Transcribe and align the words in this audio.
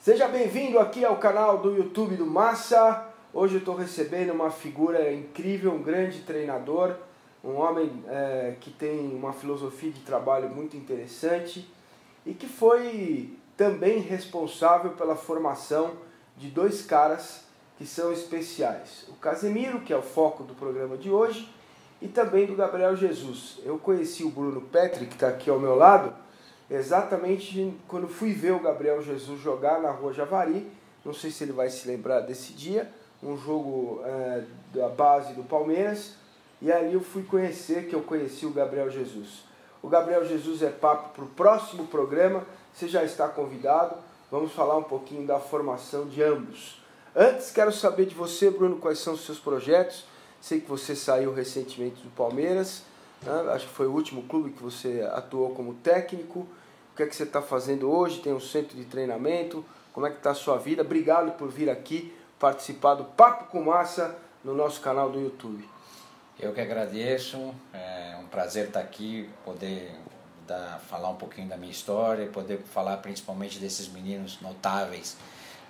Seja 0.00 0.26
bem-vindo 0.26 0.78
aqui 0.78 1.04
ao 1.04 1.18
canal 1.18 1.58
do 1.58 1.76
YouTube 1.76 2.16
do 2.16 2.24
Massa. 2.24 3.06
Hoje 3.34 3.56
eu 3.56 3.58
estou 3.58 3.74
recebendo 3.74 4.32
uma 4.32 4.50
figura 4.50 5.12
incrível, 5.12 5.74
um 5.74 5.82
grande 5.82 6.20
treinador, 6.20 6.94
um 7.44 7.56
homem 7.56 8.02
é, 8.08 8.54
que 8.58 8.70
tem 8.70 9.14
uma 9.14 9.34
filosofia 9.34 9.90
de 9.90 10.00
trabalho 10.00 10.48
muito 10.48 10.74
interessante 10.74 11.70
e 12.24 12.32
que 12.32 12.48
foi 12.48 13.36
também 13.58 13.98
responsável 13.98 14.92
pela 14.92 15.14
formação 15.14 15.90
de 16.34 16.48
dois 16.48 16.80
caras 16.80 17.44
que 17.76 17.84
são 17.84 18.10
especiais. 18.10 19.04
O 19.06 19.16
Casemiro, 19.16 19.82
que 19.82 19.92
é 19.92 19.96
o 19.98 20.02
foco 20.02 20.44
do 20.44 20.54
programa 20.54 20.96
de 20.96 21.10
hoje, 21.10 21.46
e 22.00 22.08
também 22.08 22.46
do 22.46 22.56
Gabriel 22.56 22.96
Jesus. 22.96 23.60
Eu 23.66 23.78
conheci 23.78 24.24
o 24.24 24.30
Bruno 24.30 24.62
Petri, 24.62 25.04
que 25.04 25.12
está 25.12 25.28
aqui 25.28 25.50
ao 25.50 25.60
meu 25.60 25.74
lado, 25.74 26.14
exatamente 26.70 27.74
quando 27.88 28.08
fui 28.08 28.32
ver 28.32 28.52
o 28.52 28.60
Gabriel 28.60 29.02
Jesus 29.02 29.40
jogar 29.40 29.80
na 29.80 29.90
Rua 29.90 30.12
Javari. 30.12 30.70
Não 31.04 31.12
sei 31.12 31.30
se 31.30 31.44
ele 31.44 31.52
vai 31.52 31.70
se 31.70 31.88
lembrar 31.88 32.20
desse 32.20 32.52
dia, 32.52 32.90
um 33.22 33.36
jogo 33.36 34.02
é, 34.04 34.44
da 34.72 34.88
base 34.88 35.32
do 35.32 35.42
Palmeiras. 35.42 36.14
E 36.62 36.70
ali 36.70 36.92
eu 36.92 37.00
fui 37.00 37.22
conhecer 37.22 37.88
que 37.88 37.94
eu 37.94 38.02
conheci 38.02 38.44
o 38.44 38.50
Gabriel 38.50 38.90
Jesus. 38.90 39.44
O 39.82 39.88
Gabriel 39.88 40.24
Jesus 40.26 40.62
é 40.62 40.68
papo 40.68 41.14
para 41.14 41.24
o 41.24 41.28
próximo 41.28 41.86
programa. 41.86 42.44
Você 42.72 42.86
já 42.86 43.02
está 43.02 43.28
convidado. 43.28 43.96
Vamos 44.30 44.52
falar 44.52 44.76
um 44.76 44.82
pouquinho 44.82 45.26
da 45.26 45.40
formação 45.40 46.06
de 46.06 46.22
ambos. 46.22 46.80
Antes, 47.16 47.50
quero 47.50 47.72
saber 47.72 48.06
de 48.06 48.14
você, 48.14 48.50
Bruno, 48.50 48.76
quais 48.76 48.98
são 48.98 49.14
os 49.14 49.24
seus 49.24 49.38
projetos. 49.38 50.04
Sei 50.40 50.60
que 50.60 50.68
você 50.68 50.94
saiu 50.94 51.32
recentemente 51.32 52.02
do 52.02 52.10
Palmeiras. 52.10 52.82
Né? 53.22 53.32
Acho 53.52 53.66
que 53.66 53.74
foi 53.74 53.86
o 53.86 53.92
último 53.92 54.22
clube 54.24 54.50
que 54.50 54.62
você 54.62 55.02
atuou 55.12 55.54
como 55.54 55.74
técnico 55.74 56.46
que 57.00 57.04
é 57.04 57.06
que 57.06 57.16
você 57.16 57.22
está 57.22 57.40
fazendo 57.40 57.90
hoje? 57.90 58.20
Tem 58.20 58.30
um 58.30 58.40
centro 58.40 58.76
de 58.76 58.84
treinamento? 58.84 59.64
Como 59.90 60.06
é 60.06 60.10
que 60.10 60.18
está 60.18 60.32
a 60.32 60.34
sua 60.34 60.58
vida? 60.58 60.82
Obrigado 60.82 61.32
por 61.38 61.48
vir 61.48 61.70
aqui 61.70 62.14
participar 62.38 62.94
do 62.94 63.04
Papo 63.04 63.46
com 63.46 63.64
Massa 63.64 64.18
no 64.44 64.54
nosso 64.54 64.82
canal 64.82 65.08
do 65.08 65.18
YouTube. 65.18 65.66
Eu 66.38 66.52
que 66.52 66.60
agradeço, 66.60 67.54
é 67.72 68.18
um 68.20 68.26
prazer 68.26 68.66
estar 68.66 68.80
aqui, 68.80 69.30
poder 69.46 69.92
dar, 70.46 70.78
falar 70.90 71.08
um 71.08 71.16
pouquinho 71.16 71.48
da 71.48 71.56
minha 71.56 71.72
história, 71.72 72.26
poder 72.26 72.58
falar 72.58 72.98
principalmente 72.98 73.58
desses 73.58 73.88
meninos 73.88 74.38
notáveis 74.42 75.16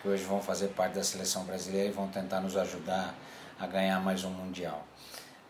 que 0.03 0.09
hoje 0.09 0.25
vão 0.25 0.43
fazer 0.43 0.69
parte 0.69 0.95
da 0.95 1.05
seleção 1.05 1.45
brasileira 1.45 1.91
e 1.91 1.93
vão 1.93 2.09
tentar 2.09 2.41
nos 2.41 2.57
ajudar 2.57 3.15
a 3.57 3.69
ganhar 3.69 4.01
mais 4.01 4.25
um 4.25 4.31
Mundial. 4.31 4.85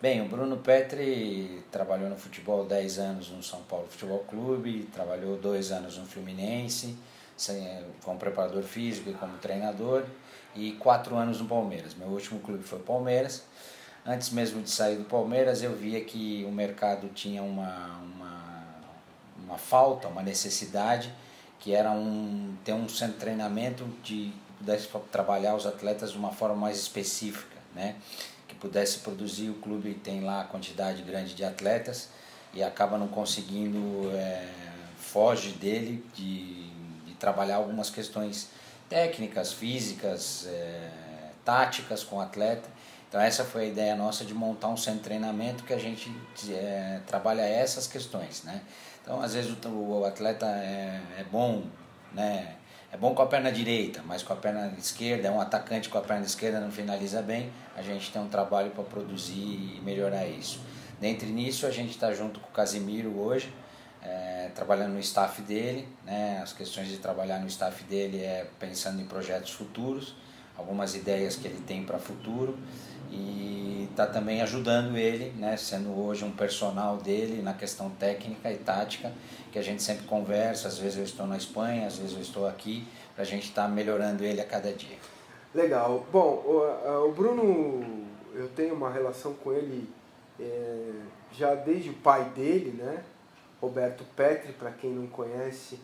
Bem, 0.00 0.22
o 0.22 0.24
Bruno 0.24 0.56
Petri 0.56 1.62
trabalhou 1.70 2.08
no 2.08 2.16
futebol 2.16 2.64
10 2.64 2.98
anos 2.98 3.28
no 3.28 3.42
São 3.42 3.60
Paulo 3.64 3.86
Futebol 3.86 4.20
Clube, 4.20 4.88
trabalhou 4.94 5.36
dois 5.36 5.70
anos 5.70 5.98
no 5.98 6.06
Fluminense, 6.06 6.96
como 8.02 8.18
preparador 8.18 8.62
físico 8.62 9.10
e 9.10 9.12
como 9.12 9.36
treinador, 9.36 10.04
e 10.56 10.72
quatro 10.72 11.16
anos 11.16 11.38
no 11.38 11.46
Palmeiras. 11.46 11.94
Meu 11.94 12.08
último 12.08 12.40
clube 12.40 12.64
foi 12.64 12.78
o 12.78 12.82
Palmeiras. 12.82 13.44
Antes 14.06 14.30
mesmo 14.30 14.62
de 14.62 14.70
sair 14.70 14.96
do 14.96 15.04
Palmeiras, 15.04 15.62
eu 15.62 15.76
via 15.76 16.02
que 16.02 16.46
o 16.48 16.50
mercado 16.50 17.08
tinha 17.08 17.42
uma, 17.42 17.98
uma, 17.98 18.64
uma 19.44 19.58
falta, 19.58 20.08
uma 20.08 20.22
necessidade, 20.22 21.12
que 21.58 21.74
era 21.74 21.90
um, 21.90 22.56
ter 22.64 22.72
um 22.72 22.88
centro 22.88 23.16
de 23.16 23.20
treinamento 23.20 23.84
de, 24.02 24.32
que 24.32 24.34
pudesse 24.60 24.88
trabalhar 25.12 25.54
os 25.54 25.66
atletas 25.66 26.12
de 26.12 26.16
uma 26.16 26.32
forma 26.32 26.56
mais 26.56 26.78
específica. 26.78 27.60
Né? 27.74 27.96
Que 28.50 28.56
pudesse 28.56 28.98
produzir. 28.98 29.48
O 29.48 29.54
clube 29.54 29.94
tem 29.94 30.22
lá 30.22 30.40
a 30.40 30.44
quantidade 30.44 31.02
grande 31.02 31.34
de 31.34 31.44
atletas 31.44 32.08
e 32.52 32.62
acaba 32.62 32.98
não 32.98 33.06
conseguindo, 33.06 34.10
é, 34.12 34.48
foge 34.98 35.52
dele 35.52 36.04
de, 36.14 36.68
de 37.06 37.14
trabalhar 37.14 37.56
algumas 37.56 37.88
questões 37.88 38.48
técnicas, 38.88 39.52
físicas, 39.52 40.46
é, 40.48 40.90
táticas 41.44 42.02
com 42.02 42.16
o 42.16 42.20
atleta. 42.20 42.68
Então 43.08 43.20
essa 43.20 43.44
foi 43.44 43.62
a 43.62 43.66
ideia 43.66 43.94
nossa 43.94 44.24
de 44.24 44.34
montar 44.34 44.68
um 44.68 44.76
centro 44.76 44.98
de 44.98 45.04
treinamento 45.04 45.64
que 45.64 45.72
a 45.72 45.78
gente 45.78 46.12
é, 46.48 47.00
trabalha 47.06 47.42
essas 47.42 47.86
questões, 47.86 48.42
né? 48.42 48.62
Então 49.02 49.20
às 49.20 49.34
vezes 49.34 49.56
o, 49.64 49.68
o 49.68 50.04
atleta 50.04 50.46
é, 50.46 51.00
é 51.18 51.24
bom, 51.24 51.64
né? 52.12 52.56
É 52.92 52.96
bom 52.96 53.14
com 53.14 53.22
a 53.22 53.26
perna 53.26 53.52
direita, 53.52 54.02
mas 54.04 54.22
com 54.22 54.32
a 54.32 54.36
perna 54.36 54.74
esquerda, 54.76 55.28
é 55.28 55.30
um 55.30 55.40
atacante 55.40 55.88
com 55.88 55.96
a 55.96 56.00
perna 56.00 56.26
esquerda 56.26 56.58
não 56.58 56.72
finaliza 56.72 57.22
bem, 57.22 57.52
a 57.76 57.82
gente 57.82 58.10
tem 58.10 58.20
um 58.20 58.28
trabalho 58.28 58.70
para 58.70 58.82
produzir 58.82 59.76
e 59.76 59.80
melhorar 59.84 60.26
isso. 60.26 60.60
Dentre 61.00 61.28
nisso, 61.30 61.66
a 61.66 61.70
gente 61.70 61.90
está 61.90 62.12
junto 62.12 62.40
com 62.40 62.48
o 62.48 62.52
Casimiro 62.52 63.16
hoje, 63.16 63.52
é, 64.02 64.50
trabalhando 64.54 64.94
no 64.94 64.98
staff 64.98 65.40
dele, 65.42 65.86
né, 66.04 66.40
as 66.42 66.52
questões 66.52 66.88
de 66.88 66.98
trabalhar 66.98 67.38
no 67.38 67.46
staff 67.46 67.84
dele 67.84 68.22
é 68.22 68.46
pensando 68.58 69.00
em 69.00 69.06
projetos 69.06 69.52
futuros, 69.52 70.16
algumas 70.56 70.94
ideias 70.94 71.36
que 71.36 71.46
ele 71.46 71.60
tem 71.60 71.84
para 71.84 71.98
futuro 71.98 72.58
e 73.10 73.88
está 73.90 74.06
também 74.06 74.40
ajudando 74.40 74.96
ele, 74.96 75.30
né, 75.32 75.56
sendo 75.56 75.98
hoje 75.98 76.24
um 76.24 76.30
personal 76.30 76.96
dele 76.96 77.42
na 77.42 77.52
questão 77.52 77.90
técnica 77.90 78.50
e 78.50 78.56
tática, 78.56 79.12
que 79.52 79.58
a 79.58 79.62
gente 79.62 79.82
sempre 79.82 80.06
conversa, 80.06 80.68
às 80.68 80.78
vezes 80.78 80.98
eu 80.98 81.04
estou 81.04 81.26
na 81.26 81.36
Espanha, 81.36 81.86
às 81.86 81.98
vezes 81.98 82.14
eu 82.14 82.22
estou 82.22 82.46
aqui, 82.46 82.86
para 83.14 83.22
a 83.22 83.26
gente 83.26 83.48
estar 83.48 83.64
tá 83.64 83.68
melhorando 83.68 84.24
ele 84.24 84.40
a 84.40 84.44
cada 84.44 84.72
dia. 84.72 84.96
Legal. 85.54 86.06
Bom, 86.12 86.42
o, 86.46 87.08
o 87.08 87.12
Bruno, 87.12 88.06
eu 88.34 88.48
tenho 88.48 88.74
uma 88.74 88.90
relação 88.90 89.34
com 89.34 89.52
ele 89.52 89.88
é, 90.38 90.92
já 91.32 91.54
desde 91.54 91.90
o 91.90 91.94
pai 91.94 92.24
dele, 92.30 92.70
né? 92.80 93.02
Roberto 93.60 94.04
Petri, 94.16 94.52
para 94.52 94.70
quem 94.70 94.90
não 94.90 95.06
conhece, 95.06 95.78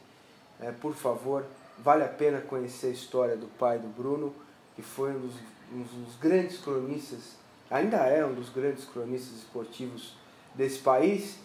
é, 0.61 0.71
por 0.71 0.95
favor, 0.95 1.45
vale 1.79 2.05
a 2.05 2.09
pena 2.09 2.41
conhecer 2.41 2.87
a 2.87 2.91
história 2.91 3.37
do 3.37 3.47
pai 3.47 3.79
do 3.79 3.89
Bruno, 3.89 4.35
que 4.77 4.83
foi 4.83 5.11
um 5.11 5.21
dos 5.21 5.35
um 5.73 5.83
dos 5.83 6.17
grandes 6.17 6.59
cronistas, 6.59 7.37
ainda 7.71 7.97
é 7.99 8.25
um 8.25 8.35
dos 8.35 8.49
grandes 8.51 8.85
cronistas 8.85 9.39
esportivos 9.39 10.15
desse 10.55 10.79
país 10.79 11.39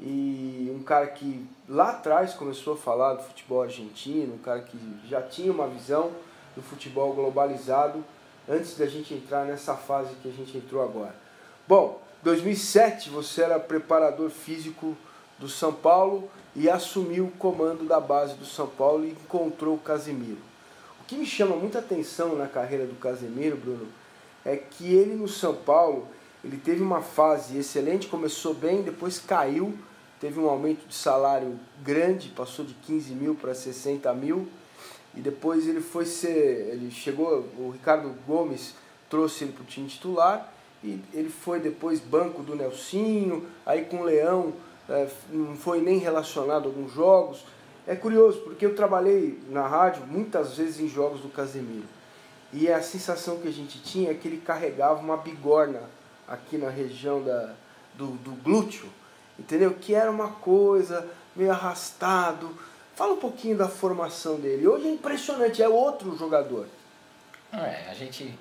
e 0.00 0.72
um 0.74 0.82
cara 0.82 1.06
que 1.08 1.46
lá 1.68 1.90
atrás 1.90 2.34
começou 2.34 2.74
a 2.74 2.76
falar 2.76 3.14
do 3.14 3.22
futebol 3.22 3.62
argentino, 3.62 4.34
um 4.34 4.38
cara 4.38 4.60
que 4.60 4.78
já 5.08 5.22
tinha 5.22 5.52
uma 5.52 5.66
visão 5.68 6.12
do 6.54 6.62
futebol 6.62 7.12
globalizado 7.14 8.04
antes 8.48 8.76
da 8.76 8.86
gente 8.86 9.14
entrar 9.14 9.44
nessa 9.44 9.74
fase 9.74 10.14
que 10.22 10.28
a 10.28 10.32
gente 10.32 10.56
entrou 10.56 10.82
agora. 10.82 11.14
Bom, 11.66 12.00
2007 12.22 13.10
você 13.10 13.42
era 13.42 13.58
preparador 13.58 14.30
físico 14.30 14.96
do 15.38 15.48
São 15.48 15.72
Paulo 15.72 16.30
e 16.54 16.68
assumiu 16.68 17.26
o 17.26 17.32
comando 17.32 17.84
da 17.84 18.00
base 18.00 18.34
do 18.34 18.46
São 18.46 18.66
Paulo 18.66 19.04
e 19.04 19.10
encontrou 19.10 19.74
o 19.74 19.80
Casimiro 19.80 20.55
que 21.06 21.16
me 21.16 21.26
chama 21.26 21.56
muita 21.56 21.78
atenção 21.78 22.36
na 22.36 22.46
carreira 22.46 22.86
do 22.86 22.96
Casemiro, 22.96 23.56
Bruno, 23.56 23.86
é 24.44 24.56
que 24.56 24.92
ele 24.94 25.14
no 25.14 25.28
São 25.28 25.54
Paulo, 25.54 26.08
ele 26.44 26.56
teve 26.56 26.82
uma 26.82 27.00
fase 27.00 27.58
excelente, 27.58 28.06
começou 28.06 28.54
bem, 28.54 28.82
depois 28.82 29.18
caiu, 29.18 29.74
teve 30.20 30.38
um 30.38 30.48
aumento 30.48 30.86
de 30.86 30.94
salário 30.94 31.58
grande, 31.82 32.28
passou 32.28 32.64
de 32.64 32.74
15 32.74 33.12
mil 33.14 33.34
para 33.34 33.54
60 33.54 34.12
mil, 34.14 34.48
e 35.14 35.20
depois 35.20 35.66
ele 35.66 35.80
foi 35.80 36.04
ser, 36.04 36.70
ele 36.72 36.90
chegou, 36.90 37.46
o 37.58 37.70
Ricardo 37.70 38.12
Gomes 38.26 38.74
trouxe 39.08 39.44
ele 39.44 39.52
para 39.52 39.62
o 39.62 39.66
time 39.66 39.88
titular, 39.88 40.52
e 40.84 41.00
ele 41.12 41.30
foi 41.30 41.58
depois 41.58 42.00
banco 42.00 42.42
do 42.42 42.54
Nelsinho, 42.54 43.46
aí 43.64 43.84
com 43.84 43.98
o 43.98 44.04
Leão, 44.04 44.52
é, 44.88 45.08
não 45.30 45.56
foi 45.56 45.80
nem 45.80 45.98
relacionado 45.98 46.64
a 46.64 46.66
alguns 46.66 46.92
jogos, 46.92 47.44
é 47.86 47.94
curioso, 47.94 48.40
porque 48.40 48.66
eu 48.66 48.74
trabalhei 48.74 49.38
na 49.48 49.66
rádio 49.66 50.04
muitas 50.06 50.56
vezes 50.56 50.80
em 50.80 50.88
jogos 50.88 51.20
do 51.20 51.28
Casemiro. 51.28 51.86
E 52.52 52.70
a 52.70 52.82
sensação 52.82 53.38
que 53.38 53.48
a 53.48 53.52
gente 53.52 53.80
tinha 53.80 54.10
é 54.10 54.14
que 54.14 54.26
ele 54.26 54.38
carregava 54.38 55.00
uma 55.00 55.16
bigorna 55.16 55.82
aqui 56.26 56.58
na 56.58 56.68
região 56.68 57.22
da, 57.22 57.54
do, 57.94 58.08
do 58.18 58.32
glúteo, 58.42 58.88
entendeu? 59.38 59.74
Que 59.74 59.94
era 59.94 60.10
uma 60.10 60.30
coisa 60.30 61.08
meio 61.34 61.50
arrastado. 61.50 62.50
Fala 62.94 63.12
um 63.12 63.18
pouquinho 63.18 63.56
da 63.56 63.68
formação 63.68 64.36
dele. 64.36 64.66
Hoje 64.66 64.88
é 64.88 64.90
impressionante, 64.90 65.62
é 65.62 65.68
outro 65.68 66.16
jogador. 66.16 66.66
É, 67.52 67.90
a 67.90 67.94
gente. 67.94 68.36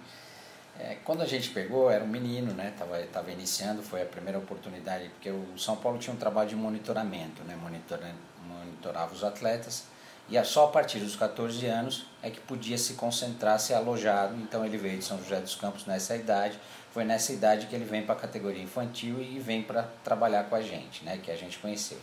É, 0.79 0.97
quando 1.03 1.21
a 1.21 1.25
gente 1.25 1.49
pegou, 1.49 1.89
era 1.89 2.03
um 2.03 2.07
menino, 2.07 2.53
né? 2.53 2.73
Tava, 2.77 3.01
tava 3.03 3.31
iniciando, 3.31 3.81
foi 3.81 4.01
a 4.01 4.05
primeira 4.05 4.37
oportunidade, 4.37 5.09
porque 5.09 5.29
o 5.29 5.57
São 5.57 5.77
Paulo 5.77 5.97
tinha 5.97 6.13
um 6.13 6.17
trabalho 6.17 6.49
de 6.49 6.55
monitoramento, 6.55 7.43
né? 7.43 7.55
Monitorando 7.55 8.35
monitorava 8.47 9.13
os 9.13 9.23
atletas 9.23 9.85
e 10.27 10.43
só 10.43 10.65
a 10.65 10.67
partir 10.69 10.99
dos 10.99 11.15
14 11.15 11.65
anos 11.67 12.07
é 12.23 12.31
que 12.31 12.39
podia 12.39 12.77
se 12.77 12.93
concentrar, 12.93 13.59
ser 13.59 13.75
alojado. 13.75 14.35
Então 14.41 14.65
ele 14.65 14.77
veio 14.77 14.97
de 14.97 15.05
São 15.05 15.19
José 15.19 15.39
dos 15.39 15.53
Campos 15.55 15.85
nessa 15.85 16.15
idade. 16.15 16.59
Foi 16.91 17.03
nessa 17.03 17.31
idade 17.31 17.67
que 17.67 17.75
ele 17.75 17.85
vem 17.85 18.01
para 18.03 18.15
a 18.15 18.17
categoria 18.17 18.63
infantil 18.63 19.21
e 19.21 19.37
vem 19.39 19.61
para 19.61 19.83
trabalhar 20.03 20.45
com 20.45 20.55
a 20.55 20.61
gente, 20.61 21.03
né, 21.03 21.19
que 21.21 21.29
a 21.29 21.35
gente 21.35 21.59
conheceu. 21.59 21.97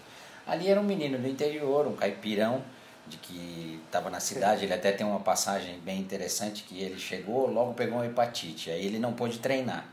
Ali 0.47 0.69
era 0.69 0.81
um 0.81 0.85
menino 0.85 1.19
do 1.19 1.27
interior, 1.27 1.87
um 1.87 1.97
caipirão, 1.97 2.63
de 3.13 3.19
que 3.19 3.81
estava 3.85 4.11
na 4.11 4.21
cidade. 4.21 4.65
Ele 4.65 4.75
até 4.75 4.91
tem 4.93 5.07
uma 5.07 5.21
passagem 5.21 5.79
bem 5.81 6.01
interessante 6.01 6.65
que 6.65 6.81
ele 6.81 6.99
chegou, 6.99 7.51
logo 7.51 7.75
pegou 7.75 7.99
uma 7.99 8.07
hepatite. 8.07 8.71
Aí 8.71 8.85
ele 8.85 8.99
não 8.99 9.13
pôde 9.13 9.39
treinar. 9.39 9.87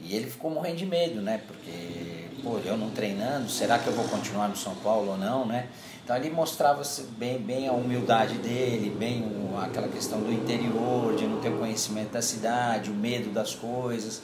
E 0.00 0.16
ele 0.16 0.28
ficou 0.28 0.50
morrendo 0.50 0.76
de 0.76 0.86
medo, 0.86 1.20
né? 1.20 1.40
Porque, 1.46 2.28
pô, 2.42 2.58
eu 2.64 2.76
não 2.76 2.90
treinando, 2.90 3.48
será 3.48 3.78
que 3.78 3.86
eu 3.86 3.92
vou 3.92 4.06
continuar 4.08 4.48
no 4.48 4.56
São 4.56 4.74
Paulo 4.76 5.12
ou 5.12 5.18
não, 5.18 5.46
né? 5.46 5.68
Então 6.02 6.16
ele 6.16 6.30
mostrava 6.30 6.82
bem, 7.16 7.38
bem 7.38 7.68
a 7.68 7.72
humildade 7.72 8.34
dele, 8.38 8.90
bem 8.90 9.24
aquela 9.62 9.86
questão 9.86 10.20
do 10.20 10.32
interior, 10.32 11.14
de 11.14 11.26
não 11.26 11.40
ter 11.40 11.56
conhecimento 11.56 12.10
da 12.10 12.22
cidade, 12.22 12.90
o 12.90 12.94
medo 12.94 13.30
das 13.30 13.54
coisas. 13.54 14.22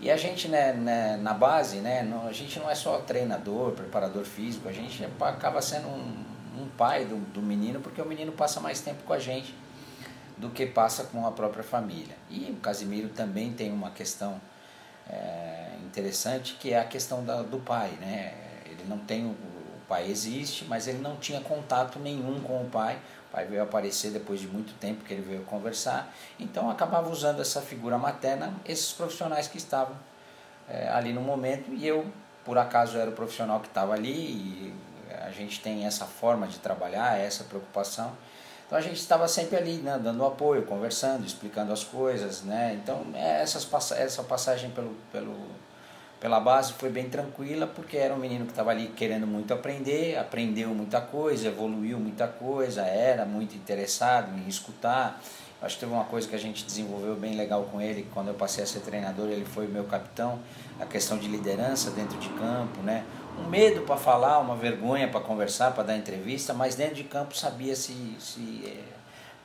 E 0.00 0.10
a 0.10 0.16
gente 0.16 0.48
né, 0.48 0.72
né, 0.72 1.18
na 1.20 1.34
base, 1.34 1.78
né, 1.78 2.08
a 2.26 2.32
gente 2.32 2.58
não 2.58 2.70
é 2.70 2.74
só 2.74 2.98
treinador, 2.98 3.72
preparador 3.72 4.24
físico, 4.24 4.68
a 4.68 4.72
gente 4.72 5.06
acaba 5.20 5.60
sendo 5.60 5.88
um, 5.88 6.24
um 6.58 6.68
pai 6.68 7.04
do, 7.04 7.16
do 7.32 7.42
menino, 7.42 7.80
porque 7.80 8.00
o 8.00 8.06
menino 8.06 8.32
passa 8.32 8.60
mais 8.60 8.80
tempo 8.80 9.02
com 9.04 9.12
a 9.12 9.18
gente 9.18 9.54
do 10.36 10.50
que 10.50 10.66
passa 10.66 11.04
com 11.04 11.26
a 11.26 11.32
própria 11.32 11.64
família. 11.64 12.16
E 12.30 12.50
o 12.50 12.56
Casimiro 12.56 13.08
também 13.08 13.52
tem 13.52 13.72
uma 13.72 13.90
questão 13.90 14.40
é, 15.08 15.70
interessante 15.84 16.56
que 16.60 16.72
é 16.72 16.78
a 16.78 16.84
questão 16.84 17.24
da, 17.24 17.42
do 17.42 17.58
pai, 17.58 17.90
né? 18.00 18.34
Ele 18.66 18.84
não 18.88 18.98
tem 18.98 19.26
o, 19.26 19.34
pai 19.88 20.10
existe, 20.10 20.66
mas 20.66 20.86
ele 20.86 20.98
não 20.98 21.16
tinha 21.16 21.40
contato 21.40 21.98
nenhum 21.98 22.38
com 22.40 22.62
o 22.62 22.66
pai. 22.66 22.98
O 23.28 23.32
pai 23.32 23.46
veio 23.46 23.62
aparecer 23.62 24.10
depois 24.10 24.40
de 24.40 24.46
muito 24.46 24.74
tempo 24.78 25.02
que 25.02 25.12
ele 25.12 25.22
veio 25.22 25.42
conversar. 25.44 26.14
Então 26.38 26.70
acabava 26.70 27.10
usando 27.10 27.40
essa 27.40 27.62
figura 27.62 27.96
materna 27.96 28.52
esses 28.66 28.92
profissionais 28.92 29.48
que 29.48 29.56
estavam 29.56 29.96
é, 30.68 30.88
ali 30.90 31.12
no 31.12 31.22
momento 31.22 31.72
e 31.72 31.86
eu 31.86 32.06
por 32.44 32.58
acaso 32.58 32.96
era 32.96 33.10
o 33.10 33.12
profissional 33.12 33.60
que 33.60 33.68
estava 33.68 33.94
ali 33.94 34.10
e 34.10 34.74
a 35.28 35.32
gente 35.32 35.60
tem 35.60 35.84
essa 35.84 36.06
forma 36.06 36.46
de 36.46 36.58
trabalhar, 36.58 37.18
essa 37.18 37.44
preocupação. 37.44 38.12
Então 38.66 38.76
a 38.76 38.82
gente 38.82 38.98
estava 38.98 39.26
sempre 39.26 39.56
ali, 39.56 39.76
né, 39.76 39.98
dando 40.02 40.24
apoio, 40.24 40.62
conversando, 40.62 41.26
explicando 41.26 41.72
as 41.72 41.82
coisas, 41.82 42.42
né? 42.42 42.78
Então 42.82 43.02
essas, 43.14 43.66
essa 43.92 44.22
passagem 44.22 44.70
pelo, 44.70 44.94
pelo, 45.10 45.34
pela 46.20 46.38
base 46.38 46.74
foi 46.74 46.90
bem 46.90 47.08
tranquila, 47.08 47.66
porque 47.66 47.96
era 47.96 48.12
um 48.12 48.18
menino 48.18 48.44
que 48.44 48.52
estava 48.52 48.70
ali 48.70 48.88
querendo 48.88 49.26
muito 49.26 49.54
aprender, 49.54 50.18
aprendeu 50.18 50.68
muita 50.70 51.00
coisa, 51.00 51.48
evoluiu 51.48 51.98
muita 51.98 52.28
coisa, 52.28 52.82
era 52.82 53.24
muito 53.24 53.56
interessado 53.56 54.36
em 54.38 54.46
escutar. 54.46 55.18
Acho 55.62 55.74
que 55.74 55.80
teve 55.80 55.92
uma 55.92 56.04
coisa 56.04 56.28
que 56.28 56.36
a 56.36 56.38
gente 56.38 56.64
desenvolveu 56.64 57.16
bem 57.16 57.36
legal 57.36 57.64
com 57.64 57.80
ele, 57.80 58.06
quando 58.14 58.28
eu 58.28 58.34
passei 58.34 58.62
a 58.62 58.66
ser 58.66 58.80
treinador, 58.80 59.28
ele 59.28 59.44
foi 59.44 59.66
meu 59.66 59.84
capitão, 59.84 60.38
a 60.78 60.84
questão 60.84 61.18
de 61.18 61.26
liderança 61.26 61.90
dentro 61.90 62.16
de 62.18 62.28
campo, 62.28 62.80
né? 62.82 63.04
Um 63.38 63.48
medo 63.48 63.82
para 63.82 63.96
falar, 63.96 64.38
uma 64.38 64.56
vergonha 64.56 65.08
para 65.08 65.20
conversar, 65.20 65.72
para 65.72 65.84
dar 65.84 65.96
entrevista, 65.96 66.52
mas 66.52 66.74
dentro 66.74 66.96
de 66.96 67.04
campo 67.04 67.36
sabia 67.36 67.74
se, 67.74 68.16
se 68.18 68.64
é, 68.66 68.82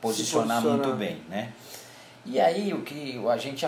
posicionar, 0.00 0.60
se 0.60 0.68
muito 0.68 0.92
bem, 0.94 1.22
né? 1.28 1.52
E 2.26 2.40
aí 2.40 2.72
o 2.72 2.82
que 2.82 3.22
a 3.28 3.36
gente 3.36 3.66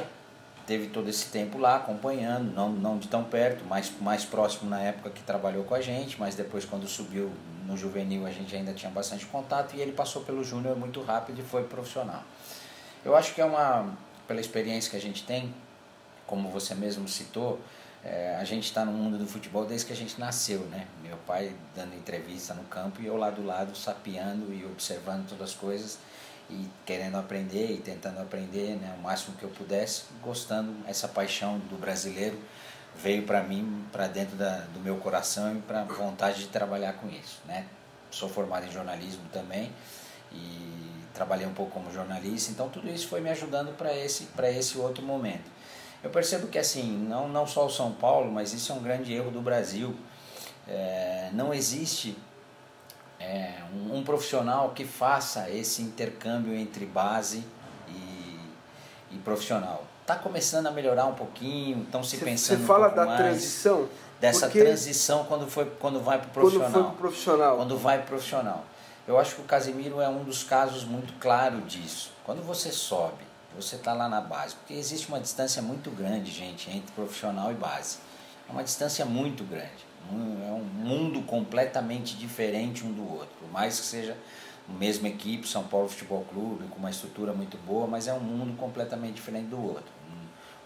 teve 0.66 0.88
todo 0.88 1.08
esse 1.08 1.26
tempo 1.26 1.58
lá 1.58 1.76
acompanhando, 1.76 2.52
não, 2.52 2.70
não 2.70 2.98
de 2.98 3.06
tão 3.06 3.22
perto, 3.22 3.64
mais, 3.64 3.92
mais 4.00 4.24
próximo 4.24 4.68
na 4.68 4.80
época 4.80 5.10
que 5.10 5.22
trabalhou 5.22 5.64
com 5.64 5.74
a 5.74 5.80
gente, 5.80 6.18
mas 6.18 6.34
depois 6.34 6.64
quando 6.64 6.88
subiu 6.88 7.30
no 7.64 7.76
juvenil 7.76 8.26
a 8.26 8.30
gente 8.30 8.54
ainda 8.54 8.72
tinha 8.72 8.90
bastante 8.90 9.24
contato 9.26 9.76
e 9.76 9.80
ele 9.80 9.92
passou 9.92 10.22
pelo 10.22 10.42
júnior 10.42 10.76
muito 10.76 11.00
rápido 11.02 11.38
e 11.38 11.42
foi 11.42 11.64
profissional. 11.64 12.22
Eu 13.04 13.16
acho 13.16 13.34
que 13.34 13.40
é 13.40 13.44
uma, 13.44 13.94
pela 14.26 14.40
experiência 14.40 14.90
que 14.90 14.96
a 14.96 15.00
gente 15.00 15.22
tem, 15.22 15.54
como 16.26 16.48
você 16.48 16.74
mesmo 16.74 17.06
citou, 17.06 17.60
é, 18.08 18.36
a 18.40 18.44
gente 18.44 18.64
está 18.64 18.84
no 18.84 18.92
mundo 18.92 19.18
do 19.18 19.26
futebol 19.26 19.66
desde 19.66 19.84
que 19.88 19.92
a 19.92 19.96
gente 19.96 20.18
nasceu, 20.20 20.60
né? 20.66 20.86
Meu 21.02 21.16
pai 21.26 21.52
dando 21.74 21.92
entrevista 21.96 22.54
no 22.54 22.62
campo 22.64 23.02
e 23.02 23.06
eu 23.06 23.16
lá 23.16 23.30
do 23.30 23.44
lado 23.44 23.76
sapeando 23.76 24.54
e 24.54 24.64
observando 24.64 25.28
todas 25.28 25.50
as 25.50 25.56
coisas 25.56 25.98
e 26.48 26.68
querendo 26.84 27.16
aprender 27.16 27.72
e 27.72 27.78
tentando 27.78 28.20
aprender 28.20 28.76
né, 28.76 28.94
o 28.96 29.02
máximo 29.02 29.36
que 29.36 29.42
eu 29.42 29.48
pudesse, 29.48 30.04
gostando 30.22 30.72
essa 30.86 31.08
paixão 31.08 31.58
do 31.58 31.76
brasileiro 31.76 32.38
veio 32.94 33.24
para 33.24 33.42
mim, 33.42 33.84
para 33.90 34.06
dentro 34.06 34.36
da, 34.36 34.58
do 34.72 34.78
meu 34.78 34.98
coração 34.98 35.56
e 35.56 35.60
para 35.60 35.82
vontade 35.82 36.38
de 36.38 36.46
trabalhar 36.46 36.92
com 36.92 37.08
isso, 37.08 37.40
né? 37.44 37.66
Sou 38.08 38.28
formado 38.28 38.66
em 38.66 38.70
jornalismo 38.70 39.24
também 39.32 39.72
e 40.32 41.02
trabalhei 41.12 41.46
um 41.46 41.52
pouco 41.52 41.72
como 41.72 41.90
jornalista, 41.90 42.52
então 42.52 42.68
tudo 42.68 42.88
isso 42.88 43.08
foi 43.08 43.20
me 43.20 43.30
ajudando 43.30 43.76
para 43.76 43.92
esse 43.92 44.26
para 44.26 44.48
esse 44.48 44.78
outro 44.78 45.04
momento. 45.04 45.55
Eu 46.06 46.10
percebo 46.10 46.46
que 46.46 46.56
assim, 46.56 46.96
não, 47.08 47.26
não 47.28 47.48
só 47.48 47.66
o 47.66 47.68
São 47.68 47.90
Paulo, 47.90 48.30
mas 48.30 48.52
isso 48.52 48.70
é 48.70 48.76
um 48.76 48.80
grande 48.80 49.12
erro 49.12 49.32
do 49.32 49.40
Brasil. 49.40 49.92
É, 50.68 51.30
não 51.32 51.52
existe 51.52 52.16
é, 53.18 53.54
um, 53.74 53.96
um, 53.96 54.04
profissional 54.04 54.70
que 54.70 54.84
faça 54.84 55.50
esse 55.50 55.82
intercâmbio 55.82 56.54
entre 56.54 56.86
base 56.86 57.44
e, 57.88 58.38
e 59.10 59.18
profissional. 59.24 59.82
Está 60.02 60.14
começando 60.14 60.68
a 60.68 60.70
melhorar 60.70 61.06
um 61.06 61.14
pouquinho, 61.14 61.82
estão 61.82 62.04
se 62.04 62.18
pensando. 62.18 62.60
Você 62.60 62.64
fala 62.64 62.92
um 62.92 62.94
da 62.94 63.04
mais 63.04 63.18
transição? 63.18 63.88
Dessa 64.20 64.48
transição 64.48 65.24
quando, 65.24 65.50
foi, 65.50 65.64
quando 65.80 65.98
vai 65.98 66.20
para 66.20 66.28
o 66.28 66.30
profissional. 66.30 66.70
Quando 66.70 66.84
foi 66.84 66.90
pro 66.92 67.00
profissional. 67.00 67.56
Quando 67.56 67.76
vai 67.76 67.98
para 67.98 68.06
profissional. 68.06 68.64
Eu 69.08 69.18
acho 69.18 69.34
que 69.34 69.40
o 69.40 69.44
Casemiro 69.44 70.00
é 70.00 70.08
um 70.08 70.22
dos 70.22 70.44
casos 70.44 70.84
muito 70.84 71.12
claro 71.18 71.62
disso. 71.62 72.12
Quando 72.24 72.46
você 72.46 72.70
sobe 72.70 73.25
você 73.56 73.76
está 73.76 73.92
lá 73.92 74.08
na 74.08 74.20
base. 74.20 74.54
Porque 74.54 74.74
existe 74.74 75.08
uma 75.08 75.18
distância 75.18 75.62
muito 75.62 75.90
grande, 75.90 76.30
gente, 76.30 76.70
entre 76.70 76.92
profissional 76.92 77.50
e 77.50 77.54
base. 77.54 77.98
É 78.48 78.52
uma 78.52 78.62
distância 78.62 79.04
muito 79.04 79.42
grande. 79.44 79.86
É 80.08 80.52
um 80.52 80.62
mundo 80.62 81.22
completamente 81.22 82.16
diferente 82.16 82.84
um 82.84 82.92
do 82.92 83.10
outro. 83.10 83.34
Por 83.40 83.50
mais 83.50 83.80
que 83.80 83.86
seja 83.86 84.16
a 84.68 84.72
mesma 84.72 85.08
equipe, 85.08 85.48
São 85.48 85.64
Paulo 85.64 85.88
Futebol 85.88 86.24
Clube, 86.24 86.68
com 86.68 86.78
uma 86.78 86.90
estrutura 86.90 87.32
muito 87.32 87.56
boa, 87.58 87.86
mas 87.86 88.06
é 88.06 88.12
um 88.12 88.20
mundo 88.20 88.56
completamente 88.56 89.14
diferente 89.14 89.46
do 89.46 89.60
outro. 89.60 89.90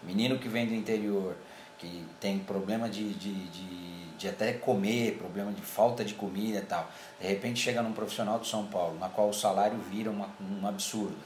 Um 0.03 0.07
menino 0.07 0.37
que 0.37 0.47
vem 0.47 0.67
do 0.67 0.75
interior, 0.75 1.35
que 1.79 2.05
tem 2.19 2.37
problema 2.39 2.87
de, 2.87 3.13
de, 3.13 3.33
de, 3.47 4.05
de 4.17 4.27
até 4.27 4.53
comer, 4.53 5.17
problema 5.17 5.51
de 5.51 5.61
falta 5.61 6.05
de 6.05 6.13
comida 6.13 6.59
e 6.59 6.61
tal, 6.61 6.91
de 7.19 7.27
repente 7.27 7.59
chega 7.59 7.81
num 7.81 7.93
profissional 7.93 8.39
de 8.39 8.47
São 8.47 8.67
Paulo, 8.67 8.99
na 8.99 9.09
qual 9.09 9.29
o 9.29 9.33
salário 9.33 9.77
vira 9.89 10.11
uma, 10.11 10.29
um 10.39 10.67
absurdo 10.67 11.17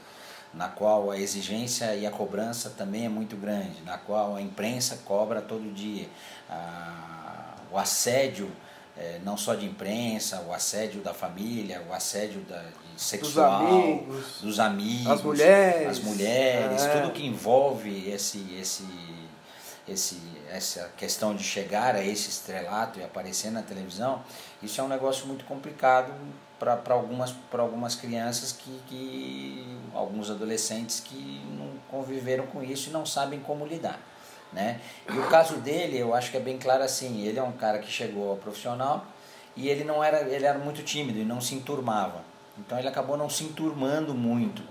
na 0.54 0.68
qual 0.68 1.10
a 1.10 1.18
exigência 1.18 1.94
e 1.94 2.06
a 2.06 2.10
cobrança 2.10 2.70
também 2.70 3.04
é 3.04 3.08
muito 3.08 3.36
grande, 3.36 3.82
na 3.84 3.98
qual 3.98 4.36
a 4.36 4.42
imprensa 4.42 5.00
cobra 5.04 5.40
todo 5.40 5.72
dia. 5.72 6.08
o 7.70 7.78
assédio, 7.78 8.50
é, 8.96 9.20
não 9.24 9.36
só 9.36 9.54
de 9.54 9.66
imprensa, 9.66 10.42
o 10.48 10.52
assédio 10.52 11.02
da 11.02 11.12
família, 11.12 11.82
o 11.88 11.92
assédio 11.92 12.40
da, 12.42 12.62
sexual, 12.96 13.60
dos 13.60 13.68
amigos, 13.68 14.40
dos 14.40 14.60
amigos 14.60 15.12
as 15.12 15.22
mulheres, 15.22 15.88
as 15.88 15.98
mulheres 16.00 16.82
é. 16.82 17.00
tudo 17.00 17.12
que 17.12 17.26
envolve 17.26 18.10
esse, 18.10 18.56
esse, 18.58 18.84
esse, 19.88 20.20
essa 20.50 20.90
questão 20.96 21.34
de 21.34 21.42
chegar 21.42 21.94
a 21.94 22.04
esse 22.04 22.28
estrelato 22.28 22.98
e 22.98 23.04
aparecer 23.04 23.50
na 23.50 23.62
televisão, 23.62 24.22
isso 24.62 24.80
é 24.80 24.84
um 24.84 24.88
negócio 24.88 25.26
muito 25.26 25.44
complicado 25.44 26.12
para 26.58 26.94
algumas, 26.94 27.34
algumas 27.52 27.94
crianças 27.94 28.52
que, 28.52 28.80
que. 28.88 29.78
alguns 29.94 30.30
adolescentes 30.30 31.00
que 31.00 31.42
não 31.56 31.70
conviveram 31.88 32.46
com 32.46 32.62
isso 32.62 32.88
e 32.88 32.92
não 32.92 33.04
sabem 33.04 33.40
como 33.40 33.66
lidar. 33.66 34.00
Né? 34.52 34.80
E 35.12 35.18
o 35.18 35.28
caso 35.28 35.56
dele, 35.56 35.98
eu 35.98 36.14
acho 36.14 36.30
que 36.30 36.36
é 36.36 36.40
bem 36.40 36.56
claro 36.56 36.82
assim, 36.82 37.22
ele 37.26 37.38
é 37.38 37.42
um 37.42 37.52
cara 37.52 37.78
que 37.78 37.90
chegou 37.90 38.30
ao 38.30 38.36
profissional 38.36 39.04
e 39.54 39.68
ele 39.68 39.84
não 39.84 40.02
era, 40.02 40.20
ele 40.22 40.46
era 40.46 40.58
muito 40.58 40.82
tímido 40.82 41.18
e 41.18 41.24
não 41.24 41.40
se 41.40 41.54
enturmava. 41.54 42.22
Então 42.58 42.78
ele 42.78 42.88
acabou 42.88 43.16
não 43.16 43.28
se 43.28 43.44
enturmando 43.44 44.14
muito. 44.14 44.62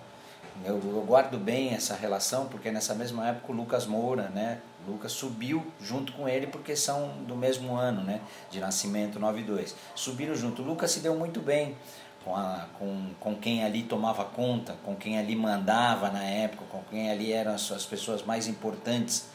Eu, 0.63 0.75
eu 0.75 1.03
guardo 1.05 1.37
bem 1.37 1.73
essa 1.73 1.93
relação 1.95 2.45
porque 2.45 2.71
nessa 2.71 2.95
mesma 2.95 3.27
época 3.27 3.51
o 3.51 3.55
Lucas 3.55 3.85
Moura, 3.85 4.29
né, 4.29 4.59
Lucas 4.91 5.11
subiu 5.11 5.65
junto 5.81 6.13
com 6.13 6.27
ele 6.27 6.47
porque 6.47 6.75
são 6.75 7.09
do 7.27 7.35
mesmo 7.35 7.75
ano, 7.75 8.03
né? 8.03 8.21
De 8.49 8.59
nascimento 8.59 9.19
92. 9.19 9.75
Subiram 9.95 10.35
junto. 10.35 10.61
O 10.61 10.65
Lucas 10.65 10.91
se 10.91 10.99
deu 10.99 11.15
muito 11.15 11.39
bem 11.39 11.75
com, 12.23 12.35
a, 12.35 12.67
com, 12.79 13.11
com 13.19 13.35
quem 13.35 13.63
ali 13.63 13.83
tomava 13.83 14.25
conta, 14.25 14.75
com 14.83 14.95
quem 14.95 15.17
ali 15.17 15.35
mandava 15.35 16.09
na 16.09 16.23
época, 16.23 16.65
com 16.69 16.81
quem 16.89 17.11
ali 17.11 17.31
eram 17.31 17.53
as, 17.53 17.71
as 17.71 17.85
pessoas 17.85 18.23
mais 18.23 18.47
importantes 18.47 19.27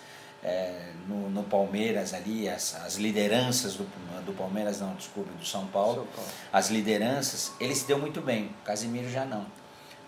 é, 0.43 0.93
no, 1.07 1.31
no, 1.31 1.43
Palmeiras 1.45 2.15
ali, 2.15 2.49
as, 2.49 2.75
as 2.85 2.97
lideranças 2.97 3.75
do, 3.75 3.85
do 4.25 4.33
Palmeiras, 4.33 4.81
não, 4.81 4.95
desculpe, 4.95 5.31
do 5.33 5.45
São 5.45 5.67
Paulo, 5.67 5.97
São 5.97 6.07
Paulo, 6.07 6.31
as 6.53 6.71
lideranças, 6.71 7.53
ele 7.61 7.75
se 7.75 7.87
deu 7.87 7.99
muito 7.99 8.21
bem. 8.21 8.51
Casimiro 8.65 9.09
já 9.09 9.25
não. 9.25 9.47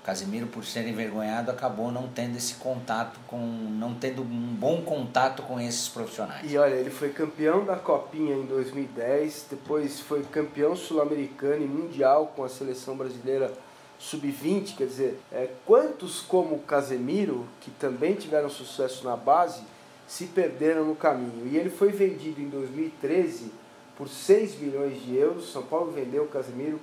Casimiro, 0.04 0.48
por 0.48 0.64
ser 0.64 0.88
envergonhado, 0.88 1.52
acabou 1.52 1.92
não 1.92 2.08
tendo 2.08 2.36
esse 2.36 2.54
contato 2.54 3.20
com. 3.28 3.38
não 3.38 3.94
tendo 3.94 4.22
um 4.22 4.54
bom 4.54 4.82
contato 4.82 5.42
com 5.44 5.60
esses 5.60 5.88
profissionais. 5.88 6.50
E 6.50 6.58
olha, 6.58 6.74
ele 6.74 6.90
foi 6.90 7.10
campeão 7.10 7.64
da 7.64 7.76
Copinha 7.76 8.34
em 8.34 8.44
2010, 8.44 9.46
depois 9.50 10.00
foi 10.00 10.24
campeão 10.24 10.74
sul-americano 10.74 11.62
e 11.62 11.68
mundial 11.68 12.32
com 12.34 12.42
a 12.42 12.48
seleção 12.48 12.96
brasileira 12.96 13.52
sub-20, 13.96 14.74
quer 14.76 14.86
dizer, 14.86 15.20
é, 15.30 15.48
quantos 15.64 16.20
como 16.20 16.58
Casemiro, 16.58 17.46
que 17.60 17.70
também 17.70 18.14
tiveram 18.14 18.50
sucesso 18.50 19.04
na 19.04 19.16
base, 19.16 19.62
se 20.08 20.26
perderam 20.26 20.84
no 20.84 20.96
caminho? 20.96 21.46
E 21.46 21.56
ele 21.56 21.70
foi 21.70 21.92
vendido 21.92 22.40
em 22.40 22.48
2013 22.48 23.52
por 23.96 24.08
6 24.08 24.58
milhões 24.58 25.00
de 25.00 25.14
euros. 25.16 25.52
São 25.52 25.62
Paulo 25.62 25.92
vendeu 25.92 26.24
o 26.24 26.28
Casemiro 26.28 26.80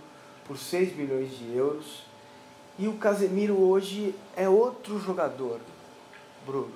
por 0.47 0.57
6 0.57 0.95
milhões 0.95 1.37
de 1.37 1.53
euros 1.53 2.08
e 2.79 2.87
o 2.87 2.93
Casemiro 2.93 3.61
hoje 3.61 4.15
é 4.37 4.47
outro 4.47 4.97
jogador, 4.99 5.59
Bruno. 6.45 6.71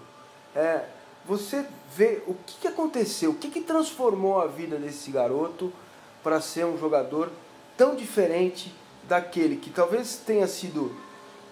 É, 0.53 0.83
você 1.25 1.65
vê 1.95 2.21
o 2.27 2.33
que, 2.33 2.57
que 2.59 2.67
aconteceu, 2.67 3.31
o 3.31 3.35
que, 3.35 3.49
que 3.49 3.61
transformou 3.61 4.41
a 4.41 4.47
vida 4.47 4.77
desse 4.77 5.09
garoto 5.09 5.71
para 6.21 6.41
ser 6.41 6.65
um 6.65 6.77
jogador 6.77 7.31
tão 7.77 7.95
diferente 7.95 8.75
daquele 9.07 9.55
que 9.55 9.69
talvez 9.69 10.17
tenha 10.17 10.45
sido 10.45 10.93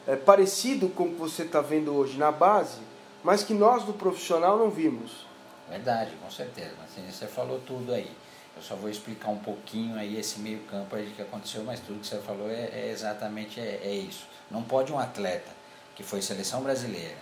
é, 0.06 0.18
parecido 0.18 0.90
com 0.90 1.06
o 1.06 1.12
que 1.12 1.16
você 1.16 1.44
está 1.44 1.62
vendo 1.62 1.96
hoje 1.96 2.18
na 2.18 2.32
base, 2.32 2.80
mas 3.24 3.44
que 3.44 3.54
nós 3.54 3.84
do 3.84 3.94
profissional 3.94 4.58
não 4.58 4.70
vimos? 4.70 5.26
Verdade, 5.70 6.12
com 6.22 6.30
certeza. 6.30 6.74
Assim, 6.84 7.10
você 7.10 7.26
falou 7.26 7.62
tudo 7.66 7.94
aí. 7.94 8.12
Eu 8.56 8.62
só 8.62 8.76
vou 8.76 8.90
explicar 8.90 9.30
um 9.30 9.38
pouquinho 9.38 9.98
aí 9.98 10.18
esse 10.18 10.40
meio 10.40 10.60
campo 10.70 10.96
aí 10.96 11.12
que 11.16 11.22
aconteceu, 11.22 11.64
mas 11.64 11.80
tudo 11.80 12.00
que 12.00 12.08
você 12.08 12.20
falou 12.20 12.50
é, 12.50 12.70
é 12.74 12.90
exatamente 12.92 13.60
é, 13.60 13.82
é, 13.84 13.94
isso. 13.94 14.26
Não 14.50 14.62
pode 14.62 14.92
um 14.92 15.00
atleta 15.00 15.50
que 15.96 16.04
foi 16.04 16.22
seleção 16.22 16.62
brasileira, 16.62 17.16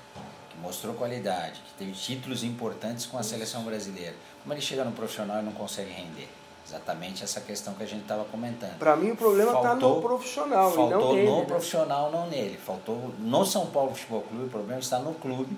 que 0.49 0.57
mostrou 0.57 0.95
qualidade, 0.95 1.61
que 1.61 1.73
teve 1.77 1.91
títulos 1.91 2.43
importantes 2.43 3.05
com 3.05 3.17
a 3.17 3.23
seleção 3.23 3.63
brasileira, 3.63 4.15
como 4.41 4.53
ele 4.53 4.61
chega 4.61 4.83
no 4.83 4.91
profissional 4.91 5.39
e 5.41 5.43
não 5.43 5.51
consegue 5.51 5.91
render? 5.91 6.27
Exatamente 6.67 7.23
essa 7.23 7.41
questão 7.41 7.73
que 7.73 7.81
a 7.81 7.85
gente 7.85 8.03
estava 8.03 8.25
comentando. 8.25 8.77
Para 8.77 8.95
mim 8.95 9.11
o 9.11 9.15
problema 9.15 9.53
está 9.53 9.73
no 9.73 10.01
profissional 10.01 10.71
faltou 10.71 10.87
e 10.87 10.91
não 10.91 11.13
nele. 11.13 11.29
no 11.29 11.39
né? 11.39 11.45
profissional, 11.45 12.11
não 12.11 12.27
nele. 12.27 12.57
Faltou 12.57 13.13
no 13.17 13.43
São 13.43 13.65
Paulo 13.67 13.95
Futebol 13.95 14.21
Clube, 14.21 14.45
o 14.45 14.49
problema 14.49 14.79
está 14.79 14.99
no 14.99 15.15
clube 15.15 15.57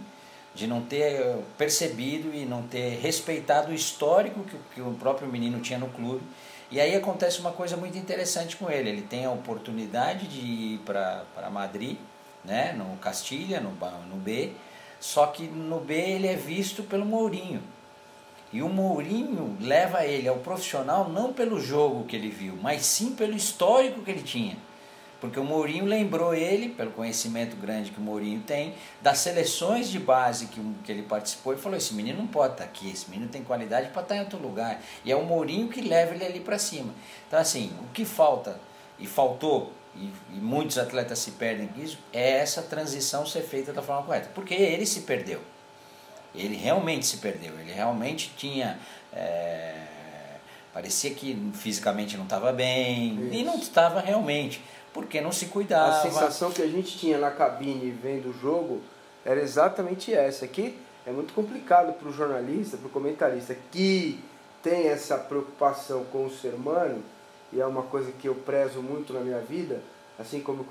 de 0.53 0.67
não 0.67 0.81
ter 0.81 1.37
percebido 1.57 2.33
e 2.33 2.45
não 2.45 2.63
ter 2.63 2.99
respeitado 2.99 3.71
o 3.71 3.73
histórico 3.73 4.43
que, 4.43 4.57
que 4.75 4.81
o 4.81 4.93
próprio 4.93 5.27
menino 5.27 5.59
tinha 5.61 5.79
no 5.79 5.89
clube. 5.89 6.21
E 6.69 6.79
aí 6.79 6.95
acontece 6.95 7.39
uma 7.39 7.51
coisa 7.51 7.75
muito 7.75 7.97
interessante 7.97 8.55
com 8.55 8.69
ele. 8.69 8.89
Ele 8.89 9.01
tem 9.01 9.25
a 9.25 9.31
oportunidade 9.31 10.27
de 10.27 10.39
ir 10.39 10.79
para 10.79 11.49
Madrid, 11.51 11.97
né, 12.43 12.73
no 12.73 12.97
Castilha, 12.97 13.59
no, 13.59 13.71
no 14.09 14.15
B, 14.15 14.51
só 14.99 15.27
que 15.27 15.43
no 15.43 15.79
B 15.79 15.93
ele 15.93 16.27
é 16.27 16.35
visto 16.35 16.83
pelo 16.83 17.05
Mourinho. 17.05 17.61
E 18.53 18.61
o 18.61 18.67
Mourinho 18.67 19.57
leva 19.61 20.05
ele 20.05 20.27
ao 20.27 20.37
profissional 20.37 21.07
não 21.09 21.31
pelo 21.31 21.59
jogo 21.59 22.05
que 22.05 22.15
ele 22.15 22.29
viu, 22.29 22.57
mas 22.61 22.85
sim 22.85 23.15
pelo 23.15 23.35
histórico 23.35 24.01
que 24.01 24.11
ele 24.11 24.23
tinha. 24.23 24.57
Porque 25.21 25.39
o 25.39 25.43
Mourinho 25.43 25.85
lembrou 25.85 26.33
ele, 26.33 26.69
pelo 26.69 26.89
conhecimento 26.91 27.55
grande 27.55 27.91
que 27.91 27.99
o 27.99 28.01
Mourinho 28.01 28.41
tem, 28.41 28.73
das 28.99 29.19
seleções 29.19 29.87
de 29.87 29.99
base 29.99 30.47
que, 30.47 30.59
que 30.83 30.91
ele 30.91 31.03
participou 31.03 31.53
e 31.53 31.57
falou: 31.57 31.77
esse 31.77 31.93
menino 31.93 32.17
não 32.17 32.27
pode 32.27 32.53
estar 32.53 32.63
aqui, 32.63 32.89
esse 32.89 33.07
menino 33.07 33.29
tem 33.29 33.43
qualidade 33.43 33.89
para 33.89 34.01
estar 34.01 34.15
em 34.15 34.21
outro 34.21 34.39
lugar. 34.39 34.81
E 35.05 35.11
é 35.11 35.15
o 35.15 35.23
Mourinho 35.23 35.69
que 35.69 35.79
leva 35.79 36.15
ele 36.15 36.25
ali 36.25 36.39
para 36.39 36.57
cima. 36.57 36.91
Então, 37.27 37.39
assim, 37.39 37.71
o 37.81 37.93
que 37.93 38.03
falta, 38.03 38.59
e 38.97 39.05
faltou, 39.05 39.71
e, 39.95 40.11
e 40.33 40.37
muitos 40.37 40.79
atletas 40.79 41.19
se 41.19 41.31
perdem 41.31 41.69
isso, 41.77 41.99
é 42.11 42.37
essa 42.39 42.63
transição 42.63 43.23
ser 43.23 43.43
feita 43.43 43.71
da 43.71 43.83
forma 43.83 44.01
correta. 44.01 44.31
Porque 44.33 44.55
ele 44.55 44.87
se 44.87 45.01
perdeu. 45.01 45.39
Ele 46.33 46.55
realmente 46.55 47.05
se 47.05 47.17
perdeu. 47.17 47.53
Ele 47.59 47.71
realmente 47.71 48.33
tinha. 48.35 48.79
É, 49.13 49.75
parecia 50.73 51.13
que 51.13 51.51
fisicamente 51.53 52.17
não 52.17 52.23
estava 52.23 52.51
bem, 52.51 53.19
isso. 53.25 53.33
e 53.33 53.43
não 53.43 53.57
estava 53.57 53.99
realmente 53.99 54.61
porque 54.93 55.21
não 55.21 55.31
se 55.31 55.47
cuidava. 55.47 55.97
A 55.97 56.01
sensação 56.01 56.51
que 56.51 56.61
a 56.61 56.67
gente 56.67 56.97
tinha 56.97 57.17
na 57.17 57.31
cabine 57.31 57.91
vendo 57.91 58.29
o 58.29 58.33
jogo 58.33 58.81
era 59.25 59.41
exatamente 59.41 60.13
essa. 60.13 60.47
Que 60.47 60.77
é 61.05 61.11
muito 61.11 61.33
complicado 61.33 61.93
para 61.93 62.07
o 62.07 62.13
jornalista, 62.13 62.77
para 62.77 62.87
o 62.87 62.89
comentarista 62.89 63.55
que 63.71 64.23
tem 64.61 64.87
essa 64.87 65.17
preocupação 65.17 66.03
com 66.05 66.25
o 66.25 66.29
ser 66.29 66.53
humano, 66.53 67.01
e 67.51 67.59
é 67.59 67.65
uma 67.65 67.83
coisa 67.83 68.11
que 68.11 68.27
eu 68.27 68.35
prezo 68.35 68.81
muito 68.81 69.11
na 69.11 69.19
minha 69.19 69.39
vida, 69.39 69.81
assim 70.19 70.39
como, 70.39 70.65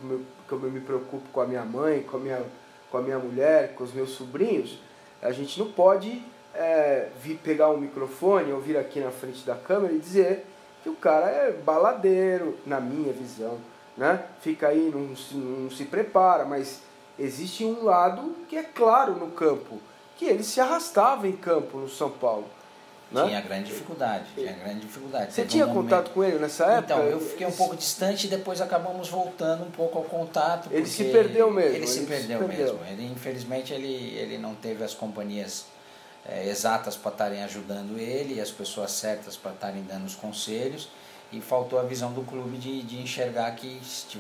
como 0.49 0.67
eu 0.67 0.71
me 0.71 0.81
preocupo 0.81 1.29
com 1.33 1.41
a 1.41 1.47
minha 1.47 1.65
mãe, 1.65 2.03
com 2.03 2.17
a 2.17 2.21
minha, 2.21 2.43
com 2.91 2.99
a 2.99 3.03
minha 3.03 3.19
mulher, 3.19 3.75
com 3.75 3.83
os 3.83 3.93
meus 3.93 4.11
sobrinhos, 4.11 4.79
a 5.21 5.33
gente 5.33 5.59
não 5.59 5.73
pode 5.73 6.23
é, 6.55 7.09
vir 7.21 7.37
pegar 7.39 7.71
um 7.71 7.77
microfone 7.77 8.53
ou 8.53 8.61
vir 8.61 8.77
aqui 8.77 9.01
na 9.01 9.11
frente 9.11 9.45
da 9.45 9.57
câmera 9.57 9.93
e 9.93 9.99
dizer 9.99 10.47
que 10.83 10.89
o 10.89 10.95
cara 10.95 11.27
é 11.27 11.53
baladeiro, 11.53 12.57
na 12.65 12.81
minha 12.81 13.13
visão 13.13 13.59
né? 14.01 14.25
fica 14.41 14.69
aí, 14.69 14.91
não 14.93 15.15
se, 15.15 15.35
não 15.35 15.71
se 15.71 15.85
prepara, 15.85 16.47
mas 16.47 16.81
existe 17.19 17.67
um 17.67 17.85
lado 17.85 18.35
que 18.49 18.57
é 18.57 18.63
claro 18.63 19.15
no 19.15 19.31
campo, 19.33 19.79
que 20.17 20.25
ele 20.25 20.43
se 20.43 20.59
arrastava 20.59 21.29
em 21.29 21.37
campo 21.37 21.77
no 21.77 21.89
São 21.89 22.09
Paulo. 22.09 22.47
Né? 23.13 23.27
Tinha 23.27 23.41
grande 23.43 23.65
dificuldade, 23.65 24.25
tinha 24.35 24.53
grande 24.55 24.81
dificuldade. 24.81 25.33
Você 25.33 25.43
Teve 25.43 25.49
tinha 25.49 25.67
um 25.67 25.75
contato 25.75 26.09
momento... 26.09 26.15
com 26.15 26.25
ele 26.25 26.39
nessa 26.39 26.65
época? 26.65 26.95
Então, 26.95 27.05
eu 27.05 27.21
fiquei 27.21 27.47
um 27.47 27.53
pouco 27.53 27.77
distante 27.77 28.27
e 28.27 28.31
depois 28.31 28.63
acabamos 28.63 29.11
voltando 29.11 29.65
um 29.65 29.71
pouco 29.71 29.99
ao 29.99 30.05
contato. 30.05 30.71
Ele 30.73 30.87
se 30.87 31.05
perdeu 31.05 31.51
mesmo. 31.51 31.69
Ele, 31.69 31.79
ele 31.79 31.87
se, 31.87 32.07
perdeu 32.07 32.39
se 32.39 32.45
perdeu 32.47 32.75
mesmo. 32.79 32.87
Ele, 32.89 33.13
infelizmente, 33.13 33.75
ele, 33.75 34.17
ele 34.17 34.39
não 34.39 34.55
teve 34.55 34.83
as 34.83 34.95
companhias 34.95 35.67
é, 36.25 36.49
exatas 36.49 36.97
para 36.97 37.11
estarem 37.11 37.43
ajudando 37.43 37.99
ele, 37.99 38.37
e 38.37 38.41
as 38.41 38.51
pessoas 38.51 38.93
certas 38.93 39.37
para 39.37 39.51
estarem 39.51 39.83
dando 39.83 40.07
os 40.07 40.15
conselhos 40.15 40.89
e 41.33 41.41
faltou 41.41 41.79
a 41.79 41.83
visão 41.83 42.13
do 42.13 42.23
clube 42.23 42.59
de, 42.59 42.83
de 42.83 43.01
enxergar 43.01 43.51
que 43.53 43.81
se 43.85 44.19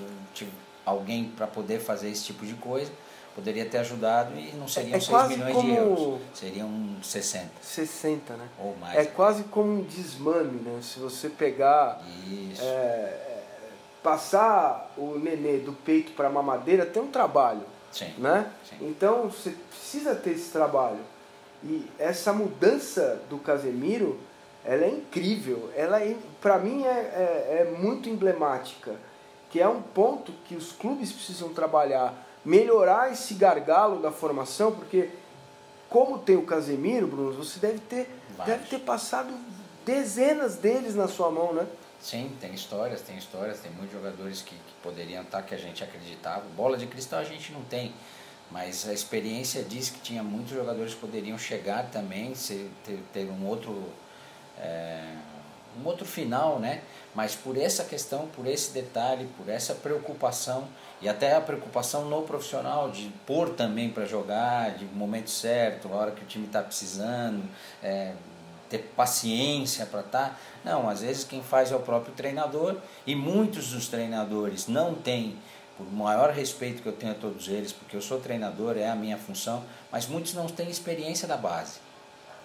alguém 0.85 1.25
para 1.25 1.47
poder 1.47 1.81
fazer 1.81 2.11
esse 2.11 2.25
tipo 2.25 2.47
de 2.47 2.55
coisa 2.55 2.90
poderia 3.35 3.64
ter 3.64 3.79
ajudado 3.79 4.37
e 4.37 4.52
não 4.57 4.67
seriam 4.67 4.97
é 4.97 5.00
6 5.00 5.29
milhões 5.29 5.55
como... 5.55 5.69
de 5.69 5.76
euros, 5.76 6.21
seriam 6.35 6.97
60. 7.02 7.49
60, 7.62 8.37
né? 8.37 8.49
Ou 8.59 8.76
mais. 8.76 8.99
É 8.99 9.05
quase 9.05 9.45
como 9.45 9.81
um 9.81 9.83
desmame, 9.83 10.61
né? 10.61 10.81
Se 10.83 10.99
você 10.99 11.29
pegar. 11.29 12.02
Isso. 12.26 12.62
É, 12.62 13.29
passar 14.02 14.93
o 14.97 15.19
nenê 15.19 15.59
do 15.59 15.73
peito 15.73 16.12
para 16.12 16.29
a 16.29 16.31
mamadeira 16.31 16.87
tem 16.87 17.02
um 17.02 17.11
trabalho. 17.11 17.62
Sim. 17.93 18.12
Né? 18.19 18.50
Sim. 18.69 18.76
Então 18.83 19.29
você 19.29 19.55
precisa 19.71 20.14
ter 20.14 20.31
esse 20.33 20.50
trabalho. 20.50 21.00
E 21.62 21.87
essa 21.99 22.33
mudança 22.33 23.21
do 23.29 23.38
Casemiro 23.38 24.19
ela 24.64 24.85
é 24.85 24.90
incrível. 24.90 25.71
Ela 25.75 26.02
é, 26.02 26.17
para 26.40 26.59
mim 26.59 26.85
é, 26.85 26.88
é, 26.88 27.67
é, 27.69 27.76
muito 27.79 28.09
emblemática, 28.09 28.95
que 29.50 29.61
é 29.61 29.69
um 29.69 29.83
ponto 29.83 30.33
que 30.45 30.55
os 30.55 30.73
clubes 30.73 31.12
precisam 31.12 31.52
trabalhar, 31.52 32.14
melhorar 32.45 33.12
esse 33.12 33.35
gargalo 33.35 34.00
da 34.00 34.12
formação, 34.12 34.73
porque 34.73 35.11
como 35.88 36.19
tem 36.19 36.37
o 36.37 36.43
Casemiro, 36.43 37.07
Bruno, 37.07 37.33
você 37.33 37.59
deve 37.59 37.79
ter, 37.81 38.09
deve 38.47 38.67
ter 38.67 38.79
passado 38.81 39.35
dezenas 39.85 40.57
deles 40.57 40.95
na 40.95 41.09
sua 41.09 41.31
mão, 41.31 41.52
né? 41.52 41.67
Sim, 42.00 42.35
tem 42.40 42.55
histórias, 42.55 43.02
tem 43.02 43.19
histórias, 43.19 43.61
tem 43.61 43.71
muitos 43.73 43.93
jogadores 43.93 44.40
que, 44.40 44.55
que 44.55 44.73
poderiam 44.83 45.23
estar 45.23 45.43
que 45.43 45.55
a 45.55 45.59
gente 45.59 45.85
acreditava. 45.85 46.43
Bola 46.57 46.79
de 46.79 46.87
cristal 46.87 47.19
a 47.19 47.25
gente 47.25 47.52
não 47.52 47.62
tem, 47.62 47.93
mas 48.50 48.88
a 48.88 48.93
experiência 48.93 49.62
diz 49.62 49.90
que 49.90 50.00
tinha 50.00 50.23
muitos 50.23 50.52
jogadores 50.52 50.95
que 50.95 51.00
poderiam 51.00 51.37
chegar 51.37 51.90
também, 51.90 52.35
ser, 52.35 52.71
ter, 52.85 53.00
ter 53.12 53.29
um 53.29 53.47
outro 53.47 53.85
é, 54.61 55.00
um 55.81 55.87
outro 55.87 56.05
final, 56.05 56.59
né? 56.59 56.83
Mas 57.14 57.35
por 57.35 57.57
essa 57.57 57.85
questão, 57.85 58.29
por 58.29 58.47
esse 58.47 58.73
detalhe, 58.73 59.29
por 59.37 59.49
essa 59.49 59.75
preocupação 59.75 60.69
e 61.00 61.09
até 61.09 61.35
a 61.35 61.40
preocupação 61.40 62.05
no 62.05 62.23
profissional 62.23 62.90
de 62.90 63.09
pôr 63.26 63.50
também 63.50 63.90
para 63.90 64.05
jogar, 64.05 64.76
de 64.76 64.85
momento 64.85 65.31
certo, 65.31 65.88
a 65.93 65.97
hora 65.97 66.11
que 66.12 66.23
o 66.23 66.26
time 66.26 66.47
está 66.47 66.62
precisando, 66.62 67.43
é, 67.83 68.12
ter 68.69 68.93
paciência 68.97 69.85
para 69.87 70.00
estar. 70.00 70.29
Tá. 70.31 70.37
Não, 70.64 70.88
às 70.88 71.00
vezes 71.00 71.25
quem 71.25 71.43
faz 71.43 71.73
é 71.73 71.76
o 71.76 71.81
próprio 71.81 72.14
treinador 72.14 72.76
e 73.07 73.14
muitos 73.17 73.73
dos 73.73 73.88
treinadores 73.88 74.69
não 74.69 74.95
têm, 74.95 75.37
por 75.76 75.90
maior 75.93 76.31
respeito 76.31 76.83
que 76.83 76.88
eu 76.88 76.93
tenho 76.93 77.12
a 77.12 77.17
todos 77.17 77.49
eles, 77.49 77.73
porque 77.73 77.97
eu 77.97 78.02
sou 78.02 78.21
treinador, 78.21 78.76
é 78.76 78.88
a 78.88 78.95
minha 78.95 79.17
função, 79.17 79.64
mas 79.90 80.07
muitos 80.07 80.35
não 80.35 80.47
têm 80.47 80.71
experiência 80.71 81.26
da 81.26 81.37
base. 81.37 81.81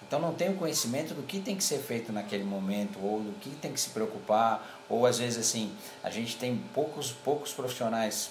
Então 0.06 0.20
não 0.20 0.32
tem 0.32 0.50
o 0.50 0.54
conhecimento 0.54 1.14
do 1.14 1.22
que 1.22 1.40
tem 1.40 1.56
que 1.56 1.64
ser 1.64 1.78
feito 1.78 2.12
naquele 2.12 2.44
momento, 2.44 2.98
ou 3.02 3.20
do 3.20 3.32
que 3.40 3.50
tem 3.50 3.72
que 3.72 3.80
se 3.80 3.90
preocupar, 3.90 4.84
ou 4.88 5.04
às 5.04 5.18
vezes 5.18 5.38
assim, 5.38 5.72
a 6.02 6.10
gente 6.10 6.36
tem 6.36 6.56
poucos, 6.72 7.10
poucos 7.10 7.52
profissionais 7.52 8.30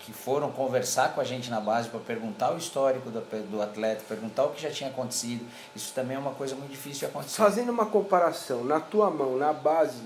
que 0.00 0.12
foram 0.12 0.50
conversar 0.50 1.14
com 1.14 1.20
a 1.20 1.24
gente 1.24 1.50
na 1.50 1.60
base 1.60 1.88
para 1.88 2.00
perguntar 2.00 2.52
o 2.52 2.58
histórico 2.58 3.10
do, 3.10 3.20
do 3.50 3.62
atleta, 3.62 4.02
perguntar 4.08 4.44
o 4.44 4.50
que 4.50 4.62
já 4.62 4.70
tinha 4.70 4.90
acontecido. 4.90 5.46
Isso 5.74 5.92
também 5.94 6.16
é 6.16 6.18
uma 6.18 6.32
coisa 6.32 6.54
muito 6.54 6.70
difícil 6.70 7.00
de 7.00 7.06
acontecer. 7.06 7.36
Fazendo 7.36 7.70
uma 7.70 7.86
comparação, 7.86 8.64
na 8.64 8.80
tua 8.80 9.10
mão, 9.10 9.36
na 9.36 9.52
base, 9.52 10.02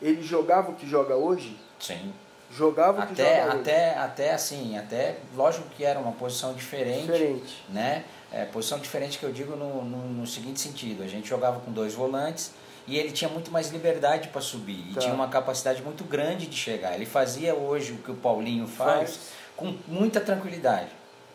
ele 0.00 0.22
jogava 0.22 0.70
o 0.70 0.74
que 0.74 0.88
joga 0.88 1.16
hoje? 1.16 1.56
Sim. 1.78 2.12
Jogava 2.56 3.00
o 3.00 3.02
até, 3.02 3.14
que 3.14 3.40
joga 3.40 3.54
até, 3.54 3.88
hoje? 3.88 3.98
Até 3.98 4.34
assim, 4.34 4.76
até, 4.76 5.16
lógico 5.34 5.66
que 5.76 5.84
era 5.84 5.98
uma 5.98 6.12
posição 6.12 6.52
diferente. 6.52 7.06
Diferente. 7.06 7.64
Né? 7.68 8.04
É, 8.30 8.44
posição 8.44 8.78
diferente 8.78 9.18
que 9.18 9.24
eu 9.24 9.32
digo 9.32 9.56
no, 9.56 9.84
no, 9.84 10.08
no, 10.08 10.26
seguinte 10.26 10.60
sentido: 10.60 11.02
a 11.02 11.06
gente 11.06 11.28
jogava 11.28 11.60
com 11.60 11.72
dois 11.72 11.94
volantes 11.94 12.52
e 12.86 12.98
ele 12.98 13.10
tinha 13.10 13.30
muito 13.30 13.50
mais 13.50 13.70
liberdade 13.70 14.28
para 14.28 14.40
subir 14.40 14.90
e 14.90 14.94
tá. 14.94 15.00
tinha 15.00 15.14
uma 15.14 15.28
capacidade 15.28 15.82
muito 15.82 16.04
grande 16.04 16.46
de 16.46 16.56
chegar. 16.56 16.94
Ele 16.94 17.06
fazia 17.06 17.54
hoje 17.54 17.92
o 17.92 17.98
que 17.98 18.10
o 18.10 18.14
Paulinho 18.14 18.66
faz, 18.66 19.16
faz. 19.16 19.20
com 19.56 19.74
muita 19.88 20.20
tranquilidade 20.20 20.90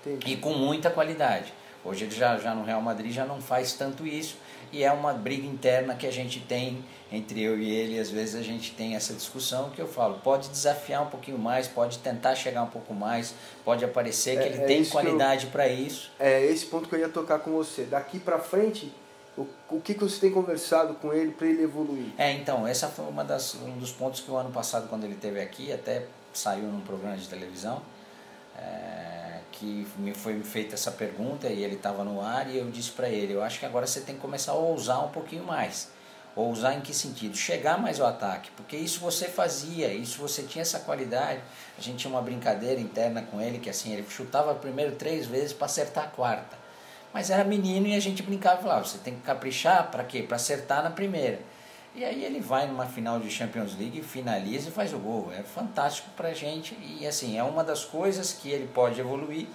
Entendi. 0.06 0.34
e 0.34 0.38
com 0.38 0.54
muita 0.54 0.90
qualidade. 0.90 1.54
Hoje 1.88 2.04
ele 2.04 2.16
já, 2.16 2.38
já 2.38 2.54
no 2.54 2.66
Real 2.66 2.82
Madrid 2.82 3.14
já 3.14 3.26
não 3.26 3.42
faz 3.42 3.74
tanto 3.74 4.06
isso 4.06 4.36
e 4.72 4.84
é 4.84 4.92
uma 4.92 5.14
briga 5.14 5.48
interna 5.48 5.96
que 5.96 6.06
a 6.06 6.12
gente 6.12 6.42
tem 6.42 6.84
entre 7.10 7.42
eu 7.42 7.58
e 7.58 7.72
ele, 7.72 7.98
às 7.98 8.10
vezes 8.10 8.36
a 8.36 8.42
gente 8.44 8.74
tem 8.74 8.96
essa 8.96 9.14
discussão 9.14 9.70
que 9.70 9.82
eu 9.82 9.88
falo, 9.88 10.20
pode 10.22 10.50
desafiar 10.50 11.04
um 11.04 11.10
pouquinho 11.10 11.40
mais, 11.40 11.66
pode 11.66 12.00
tentar 12.00 12.36
chegar 12.36 12.64
um 12.64 12.70
pouco 12.70 12.94
mais, 12.94 13.34
pode 13.64 13.86
aparecer 13.86 14.38
que 14.38 14.44
é, 14.44 14.48
ele 14.48 14.64
é 14.64 14.66
tem 14.66 14.84
qualidade 14.84 15.46
para 15.48 15.70
isso. 15.70 16.12
É 16.20 16.46
esse 16.46 16.66
ponto 16.66 16.90
que 16.90 16.96
eu 16.96 17.00
ia 17.00 17.08
tocar 17.08 17.40
com 17.40 17.52
você. 17.52 17.84
Daqui 17.84 18.20
para 18.20 18.38
frente, 18.40 18.94
O, 19.38 19.46
o 19.70 19.80
que, 19.80 19.94
que 19.94 20.04
você 20.04 20.20
tem 20.20 20.32
conversado 20.32 20.96
com 20.96 21.14
ele 21.14 21.32
para 21.32 21.46
ele 21.48 21.62
evoluir? 21.62 22.08
É, 22.18 22.32
então, 22.34 22.68
essa 22.68 22.88
foi 22.88 23.06
uma 23.06 23.24
das, 23.24 23.54
um 23.54 23.78
dos 23.78 23.92
pontos 23.92 24.20
que 24.20 24.32
o 24.32 24.36
ano 24.36 24.52
passado, 24.52 24.90
quando 24.90 25.04
ele 25.04 25.14
esteve 25.14 25.40
aqui, 25.40 25.72
até 25.72 26.08
saiu 26.34 26.64
num 26.64 26.82
programa 26.82 27.16
de 27.16 27.28
televisão, 27.28 27.82
é, 28.58 29.17
que 29.60 29.88
me 29.98 30.14
foi 30.14 30.40
feita 30.44 30.76
essa 30.76 30.92
pergunta 30.92 31.48
e 31.48 31.64
ele 31.64 31.76
estava 31.76 32.04
no 32.04 32.22
ar 32.22 32.50
e 32.50 32.58
eu 32.58 32.70
disse 32.70 32.92
para 32.92 33.10
ele, 33.10 33.34
eu 33.34 33.44
acho 33.44 33.60
que 33.60 33.66
agora 33.66 33.88
você 33.88 34.02
tem 34.02 34.16
que 34.16 34.22
começar 34.22 34.52
a 34.52 34.56
ousar 34.56 35.04
um 35.04 35.10
pouquinho 35.10 35.44
mais. 35.44 35.90
Ousar 36.36 36.78
em 36.78 36.82
que 36.82 36.94
sentido? 36.94 37.36
Chegar 37.36 37.80
mais 37.80 38.00
ao 38.00 38.08
ataque, 38.08 38.52
porque 38.56 38.78
isso 38.78 39.00
você 39.00 39.28
fazia, 39.28 39.92
isso 39.92 40.20
você 40.20 40.44
tinha 40.44 40.62
essa 40.62 40.80
qualidade. 40.80 41.42
A 41.76 41.82
gente 41.82 41.98
tinha 41.98 42.12
uma 42.12 42.22
brincadeira 42.22 42.80
interna 42.80 43.24
com 43.24 43.42
ele 43.42 43.58
que 43.58 43.70
assim, 43.70 43.92
ele 43.92 44.06
chutava 44.08 44.54
primeiro 44.54 44.96
três 44.96 45.26
vezes 45.26 45.54
para 45.54 45.66
acertar 45.66 46.04
a 46.04 46.08
quarta. 46.08 46.56
Mas 47.12 47.32
era 47.32 47.44
menino 47.44 47.88
e 47.88 47.96
a 47.96 48.00
gente 48.00 48.22
brincava 48.22 48.60
e 48.60 48.64
falava, 48.64 48.86
você 48.86 49.00
tem 49.00 49.16
que 49.16 49.22
caprichar 49.22 49.90
para 49.90 50.04
quê? 50.04 50.22
Para 50.22 50.36
acertar 50.36 50.84
na 50.84 50.92
primeira. 50.92 51.40
E 51.98 52.06
aí 52.06 52.24
ele 52.24 52.40
vai 52.40 52.68
numa 52.68 52.86
final 52.86 53.20
de 53.20 53.28
Champions 53.28 53.76
League, 53.76 54.04
finaliza 54.04 54.70
e 54.70 54.72
faz 54.72 54.94
o 54.94 55.00
gol. 55.00 55.32
É 55.34 55.42
fantástico 55.42 56.08
pra 56.16 56.32
gente 56.32 56.78
e 56.80 57.08
assim, 57.08 57.40
é 57.40 57.44
uma 57.44 57.64
das 57.64 57.84
coisas 57.84 58.32
que 58.32 58.52
ele 58.52 58.68
pode 58.68 59.02
evoluir, 59.02 59.48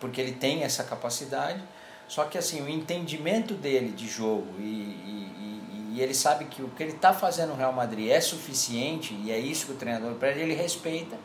porque 0.00 0.20
ele 0.20 0.32
tem 0.32 0.64
essa 0.64 0.82
capacidade. 0.82 1.62
Só 2.08 2.24
que 2.24 2.36
assim, 2.36 2.60
o 2.60 2.68
entendimento 2.68 3.54
dele 3.54 3.92
de 3.92 4.08
jogo 4.08 4.52
e, 4.58 4.62
e, 4.62 5.92
e 5.94 6.00
ele 6.00 6.12
sabe 6.12 6.46
que 6.46 6.60
o 6.60 6.68
que 6.70 6.82
ele 6.82 6.90
está 6.90 7.12
fazendo 7.12 7.50
no 7.50 7.54
Real 7.54 7.72
Madrid 7.72 8.10
é 8.10 8.20
suficiente 8.20 9.14
e 9.22 9.30
é 9.30 9.38
isso 9.38 9.66
que 9.66 9.72
o 9.72 9.76
treinador 9.76 10.16
pede, 10.16 10.40
ele 10.40 10.54
respeita 10.54 11.16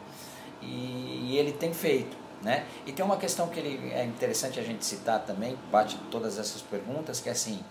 e, 0.61 1.31
e 1.31 1.37
ele 1.39 1.53
tem 1.53 1.73
feito. 1.73 2.15
Né? 2.43 2.67
E 2.85 2.91
tem 2.91 3.03
uma 3.03 3.17
questão 3.17 3.47
que 3.47 3.59
ele, 3.59 3.91
é 3.93 4.05
interessante 4.05 4.59
a 4.59 4.63
gente 4.63 4.85
citar 4.85 5.21
também, 5.25 5.57
bate 5.71 5.97
todas 6.11 6.37
essas 6.37 6.61
perguntas, 6.61 7.19
que 7.19 7.29
é 7.29 7.31
assim, 7.31 7.63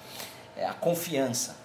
é 0.57 0.67
a 0.67 0.73
confiança. 0.73 1.57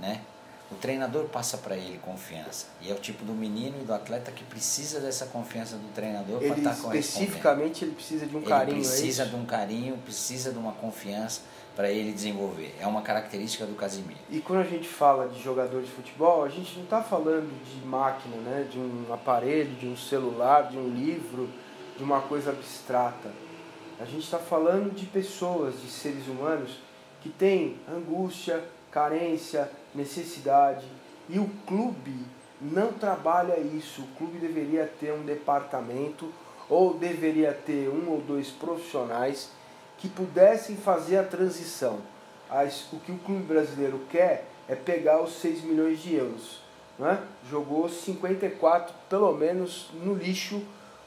Né? 0.00 0.22
O 0.70 0.74
treinador 0.74 1.26
passa 1.26 1.56
para 1.58 1.76
ele 1.76 1.98
confiança. 1.98 2.66
E 2.80 2.90
é 2.90 2.94
o 2.94 2.98
tipo 2.98 3.24
do 3.24 3.32
menino 3.32 3.76
e 3.80 3.84
do 3.84 3.94
atleta 3.94 4.32
que 4.32 4.42
precisa 4.44 5.00
dessa 5.00 5.26
confiança 5.26 5.76
do 5.76 5.92
treinador 5.94 6.38
para 6.40 6.58
estar 6.58 6.76
com 6.76 6.92
Especificamente 6.92 7.84
ele 7.84 7.94
precisa 7.94 8.26
de 8.26 8.36
um 8.36 8.42
carinho. 8.42 8.78
Ele 8.78 8.84
é 8.84 8.88
precisa 8.88 9.22
é 9.22 9.26
de 9.26 9.36
um 9.36 9.44
carinho, 9.44 9.96
precisa 9.98 10.50
de 10.50 10.58
uma 10.58 10.72
confiança 10.72 11.42
para 11.76 11.90
ele 11.90 12.10
desenvolver. 12.10 12.74
É 12.80 12.86
uma 12.86 13.02
característica 13.02 13.66
do 13.66 13.74
Casimiro. 13.74 14.18
E 14.30 14.40
quando 14.40 14.60
a 14.60 14.64
gente 14.64 14.88
fala 14.88 15.28
de 15.28 15.40
jogador 15.40 15.82
de 15.82 15.90
futebol, 15.90 16.42
a 16.42 16.48
gente 16.48 16.74
não 16.76 16.84
está 16.84 17.02
falando 17.02 17.52
de 17.64 17.86
máquina, 17.86 18.36
né? 18.38 18.66
de 18.68 18.78
um 18.78 19.06
aparelho, 19.12 19.70
de 19.74 19.86
um 19.86 19.96
celular, 19.96 20.70
de 20.70 20.78
um 20.78 20.88
livro, 20.88 21.48
de 21.96 22.02
uma 22.02 22.22
coisa 22.22 22.50
abstrata. 22.50 23.30
A 24.00 24.04
gente 24.04 24.24
está 24.24 24.38
falando 24.38 24.94
de 24.94 25.06
pessoas, 25.06 25.80
de 25.80 25.88
seres 25.88 26.26
humanos 26.26 26.78
que 27.22 27.28
têm 27.28 27.76
angústia, 27.88 28.64
carência, 28.90 29.70
necessidade. 29.96 30.86
E 31.28 31.38
o 31.38 31.50
clube 31.66 32.14
não 32.60 32.92
trabalha 32.92 33.58
isso. 33.58 34.02
O 34.02 34.08
clube 34.18 34.38
deveria 34.38 34.86
ter 35.00 35.12
um 35.12 35.24
departamento 35.24 36.32
ou 36.68 36.94
deveria 36.94 37.52
ter 37.52 37.88
um 37.88 38.10
ou 38.10 38.20
dois 38.20 38.48
profissionais 38.50 39.50
que 39.98 40.08
pudessem 40.08 40.76
fazer 40.76 41.18
a 41.18 41.24
transição. 41.24 41.98
O 42.92 42.98
que 43.00 43.12
o 43.12 43.18
clube 43.18 43.42
brasileiro 43.42 44.00
quer 44.10 44.46
é 44.68 44.74
pegar 44.74 45.22
os 45.22 45.34
6 45.40 45.62
milhões 45.62 46.00
de 46.00 46.14
euros. 46.14 46.60
Né? 46.98 47.20
Jogou 47.50 47.88
54, 47.88 48.94
pelo 49.08 49.32
menos, 49.32 49.90
no 49.94 50.14
lixo, 50.14 50.62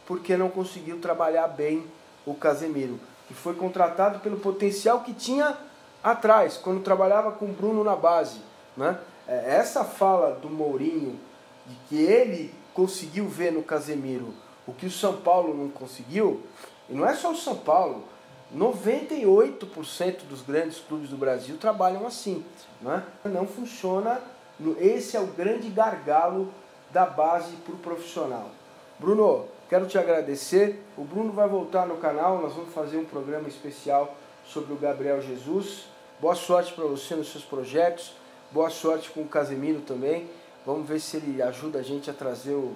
porque 0.05 0.35
não 0.35 0.49
conseguiu 0.49 0.99
trabalhar 0.99 1.47
bem 1.47 1.85
o 2.25 2.33
Casemiro, 2.33 2.99
que 3.27 3.33
foi 3.33 3.53
contratado 3.55 4.19
pelo 4.19 4.39
potencial 4.39 5.01
que 5.01 5.13
tinha 5.13 5.57
atrás, 6.03 6.57
quando 6.57 6.83
trabalhava 6.83 7.31
com 7.31 7.45
o 7.45 7.53
Bruno 7.53 7.83
na 7.83 7.95
base. 7.95 8.39
Né? 8.79 8.97
É, 9.27 9.57
essa 9.57 9.83
fala 9.83 10.35
do 10.35 10.49
Mourinho, 10.49 11.19
de 11.67 11.75
que 11.89 12.01
ele 12.01 12.53
conseguiu 12.73 13.27
ver 13.27 13.51
no 13.51 13.61
Casemiro 13.61 14.33
o 14.65 14.71
que 14.71 14.85
o 14.85 14.91
São 14.91 15.17
Paulo 15.17 15.53
não 15.53 15.69
conseguiu, 15.69 16.41
e 16.89 16.93
não 16.93 17.05
é 17.05 17.13
só 17.13 17.31
o 17.31 17.35
São 17.35 17.57
Paulo, 17.57 18.05
98% 18.55 20.23
dos 20.29 20.41
grandes 20.41 20.79
clubes 20.79 21.09
do 21.09 21.17
Brasil 21.17 21.57
trabalham 21.57 22.07
assim. 22.07 22.43
Né? 22.81 23.03
Não 23.25 23.45
funciona, 23.45 24.21
esse 24.79 25.17
é 25.17 25.19
o 25.19 25.27
grande 25.27 25.69
gargalo 25.69 26.51
da 26.91 27.05
base 27.05 27.51
para 27.57 27.73
o 27.73 27.77
profissional. 27.77 28.49
Bruno, 28.97 29.45
quero 29.69 29.87
te 29.87 29.97
agradecer. 29.97 30.83
O 30.97 31.03
Bruno 31.03 31.31
vai 31.31 31.47
voltar 31.47 31.85
no 31.85 31.97
canal, 31.97 32.41
nós 32.41 32.53
vamos 32.53 32.73
fazer 32.73 32.97
um 32.97 33.05
programa 33.05 33.47
especial 33.47 34.15
sobre 34.45 34.73
o 34.73 34.77
Gabriel 34.77 35.21
Jesus. 35.21 35.85
Boa 36.19 36.35
sorte 36.35 36.73
para 36.73 36.85
você 36.85 37.15
nos 37.15 37.31
seus 37.31 37.43
projetos. 37.43 38.13
Boa 38.51 38.71
sorte 38.71 39.11
com 39.11 39.21
o 39.21 39.27
Casemiro 39.27 39.81
também. 39.81 40.27
Vamos 40.65 40.87
ver 40.87 40.99
se 40.99 41.17
ele 41.17 41.39
ajuda 41.39 41.79
a 41.79 41.83
gente 41.83 42.09
a 42.09 42.13
trazer 42.13 42.53
o, 42.53 42.75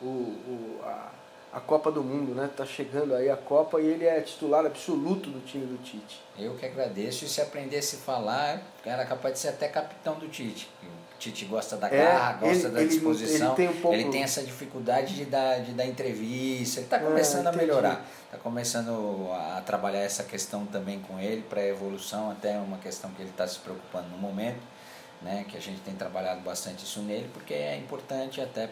o, 0.00 0.06
o 0.06 0.80
a, 0.84 1.10
a, 1.54 1.60
Copa 1.60 1.90
do 1.90 2.04
Mundo, 2.04 2.36
né? 2.36 2.48
Tá 2.56 2.64
chegando 2.64 3.14
aí 3.14 3.28
a 3.28 3.36
Copa 3.36 3.80
e 3.80 3.86
ele 3.86 4.04
é 4.04 4.20
titular 4.20 4.64
absoluto 4.64 5.28
do 5.28 5.44
time 5.44 5.66
do 5.66 5.76
Tite. 5.82 6.22
Eu 6.38 6.54
que 6.54 6.64
agradeço. 6.64 7.24
E 7.24 7.28
se 7.28 7.40
aprendesse 7.40 7.96
a 7.96 7.98
falar, 7.98 8.62
era 8.84 9.04
capaz 9.04 9.34
de 9.34 9.40
ser 9.40 9.48
até 9.48 9.66
capitão 9.66 10.14
do 10.14 10.28
Tite. 10.28 10.70
O 10.84 11.18
Tite 11.18 11.46
gosta 11.46 11.76
da 11.76 11.88
é, 11.88 11.98
garra, 11.98 12.34
gosta 12.34 12.68
ele, 12.68 12.76
da 12.76 12.84
disposição. 12.84 13.48
Ele, 13.48 13.56
tem, 13.56 13.68
um 13.68 13.80
pouco... 13.80 13.96
ele 13.96 14.08
tem 14.10 14.22
essa 14.22 14.40
dificuldade 14.42 15.16
de 15.16 15.24
dar, 15.24 15.60
de 15.62 15.72
dar 15.72 15.84
entrevista. 15.84 16.78
Ele 16.78 16.86
está 16.86 16.98
é, 16.98 17.00
começando 17.00 17.46
é, 17.46 17.48
a 17.48 17.52
melhorar. 17.52 18.06
Está 18.24 18.38
começando 18.38 19.32
a 19.32 19.60
trabalhar 19.62 20.00
essa 20.00 20.22
questão 20.22 20.64
também 20.66 21.00
com 21.00 21.18
ele 21.18 21.42
para 21.42 21.60
a 21.60 21.66
evolução, 21.66 22.30
até 22.30 22.56
uma 22.56 22.78
questão 22.78 23.10
que 23.10 23.20
ele 23.20 23.30
está 23.30 23.48
se 23.48 23.58
preocupando 23.58 24.08
no 24.10 24.18
momento 24.18 24.77
né, 25.22 25.44
que 25.48 25.56
a 25.56 25.60
gente 25.60 25.80
tem 25.80 25.94
trabalhado 25.94 26.40
bastante 26.40 26.84
isso 26.84 27.00
nele, 27.00 27.28
porque 27.32 27.54
é 27.54 27.76
importante 27.76 28.40
até 28.40 28.68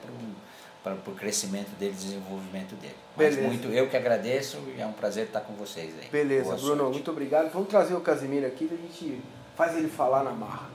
para 0.82 0.94
o 0.94 1.14
crescimento 1.14 1.70
dele, 1.78 1.92
desenvolvimento 1.92 2.74
dele. 2.76 2.94
Mas 3.16 3.34
Beleza. 3.34 3.48
muito 3.48 3.68
eu 3.68 3.88
que 3.88 3.96
agradeço 3.96 4.58
e 4.76 4.80
é 4.80 4.86
um 4.86 4.92
prazer 4.92 5.26
estar 5.26 5.40
com 5.40 5.54
vocês 5.54 5.92
aí. 6.00 6.08
Beleza, 6.10 6.44
Boa 6.44 6.56
Bruno, 6.56 6.76
sorte. 6.76 6.92
muito 6.92 7.10
obrigado. 7.10 7.50
Vamos 7.52 7.68
trazer 7.68 7.94
o 7.94 8.00
Casimiro 8.00 8.46
aqui, 8.46 8.70
a 8.70 8.76
gente 8.76 9.20
faz 9.56 9.76
ele 9.76 9.88
falar 9.88 10.22
na 10.22 10.30
marra, 10.30 10.68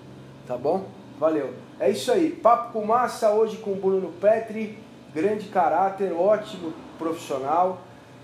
tá 0.45 0.57
bom? 0.57 0.85
Valeu. 1.17 1.53
É 1.79 1.89
isso 1.89 2.11
aí, 2.11 2.31
papo 2.31 2.73
com 2.73 2.85
massa 2.85 3.31
hoje 3.31 3.57
com 3.57 3.71
o 3.71 3.75
Bruno 3.75 4.11
Petri, 4.19 4.77
grande 5.13 5.47
caráter, 5.47 6.11
ótimo 6.11 6.73
profissional, 6.97 7.81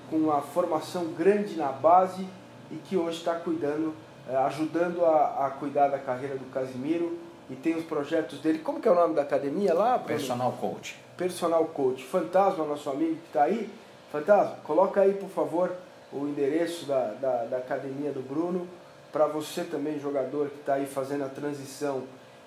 com 0.09 0.17
uma 0.17 0.41
formação 0.41 1.05
grande 1.13 1.55
na 1.55 1.71
base 1.71 2.27
e 2.71 2.75
que 2.75 2.97
hoje 2.97 3.19
está 3.19 3.35
cuidando, 3.35 3.93
eh, 4.27 4.35
ajudando 4.35 5.05
a, 5.05 5.45
a 5.45 5.49
cuidar 5.51 5.89
da 5.89 5.99
carreira 5.99 6.35
do 6.35 6.45
Casimiro 6.45 7.17
e 7.49 7.55
tem 7.55 7.75
os 7.75 7.85
projetos 7.85 8.39
dele. 8.39 8.59
Como 8.59 8.79
que 8.79 8.87
é 8.87 8.91
o 8.91 8.95
nome 8.95 9.15
da 9.15 9.21
academia 9.21 9.73
lá? 9.73 9.97
Personal 9.99 10.51
Coach. 10.53 10.97
Personal 11.15 11.65
Coach. 11.65 12.03
Fantasma, 12.03 12.65
nosso 12.65 12.89
amigo 12.89 13.15
que 13.15 13.27
está 13.27 13.43
aí. 13.43 13.69
Fantasma, 14.11 14.57
coloca 14.63 15.01
aí, 15.01 15.13
por 15.13 15.29
favor, 15.29 15.71
o 16.11 16.27
endereço 16.27 16.85
da, 16.85 17.13
da, 17.13 17.43
da 17.45 17.57
academia 17.57 18.11
do 18.11 18.21
Bruno. 18.21 18.67
Para 19.11 19.27
você 19.27 19.63
também, 19.63 19.99
jogador 19.99 20.49
que 20.49 20.59
está 20.59 20.75
aí 20.75 20.85
fazendo 20.85 21.23
a 21.23 21.29
transição 21.29 22.03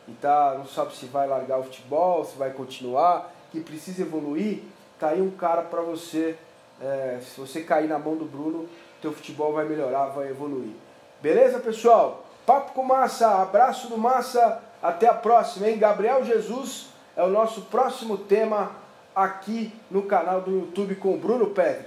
e 0.06 0.12
tá, 0.12 0.54
não 0.58 0.66
sabe 0.66 0.94
se 0.94 1.06
vai 1.06 1.26
largar 1.26 1.58
o 1.58 1.64
futebol, 1.64 2.24
se 2.24 2.36
vai 2.36 2.50
continuar, 2.50 3.32
que 3.50 3.60
precisa 3.60 4.02
evoluir, 4.02 4.62
tá 4.98 5.08
aí 5.08 5.20
um 5.20 5.30
cara 5.30 5.62
para 5.62 5.80
você. 5.82 6.36
É, 6.80 7.18
se 7.22 7.38
você 7.38 7.62
cair 7.62 7.88
na 7.88 7.98
mão 7.98 8.16
do 8.16 8.24
Bruno, 8.24 8.68
teu 9.02 9.12
futebol 9.12 9.52
vai 9.52 9.66
melhorar, 9.66 10.06
vai 10.06 10.28
evoluir. 10.28 10.72
Beleza, 11.20 11.60
pessoal? 11.60 12.24
Papo 12.46 12.72
com 12.72 12.82
Massa, 12.82 13.42
abraço 13.42 13.88
do 13.88 13.98
Massa. 13.98 14.62
Até 14.83 15.09
a 15.09 15.14
próxima, 15.14 15.69
hein? 15.69 15.79
Gabriel 15.79 16.25
Jesus 16.25 16.87
é 17.16 17.23
o 17.23 17.29
nosso 17.29 17.62
próximo 17.62 18.16
tema 18.16 18.71
aqui 19.14 19.73
no 19.90 20.03
canal 20.03 20.40
do 20.40 20.51
YouTube 20.51 20.95
com 20.95 21.19
Bruno 21.19 21.49
Petra. 21.49 21.79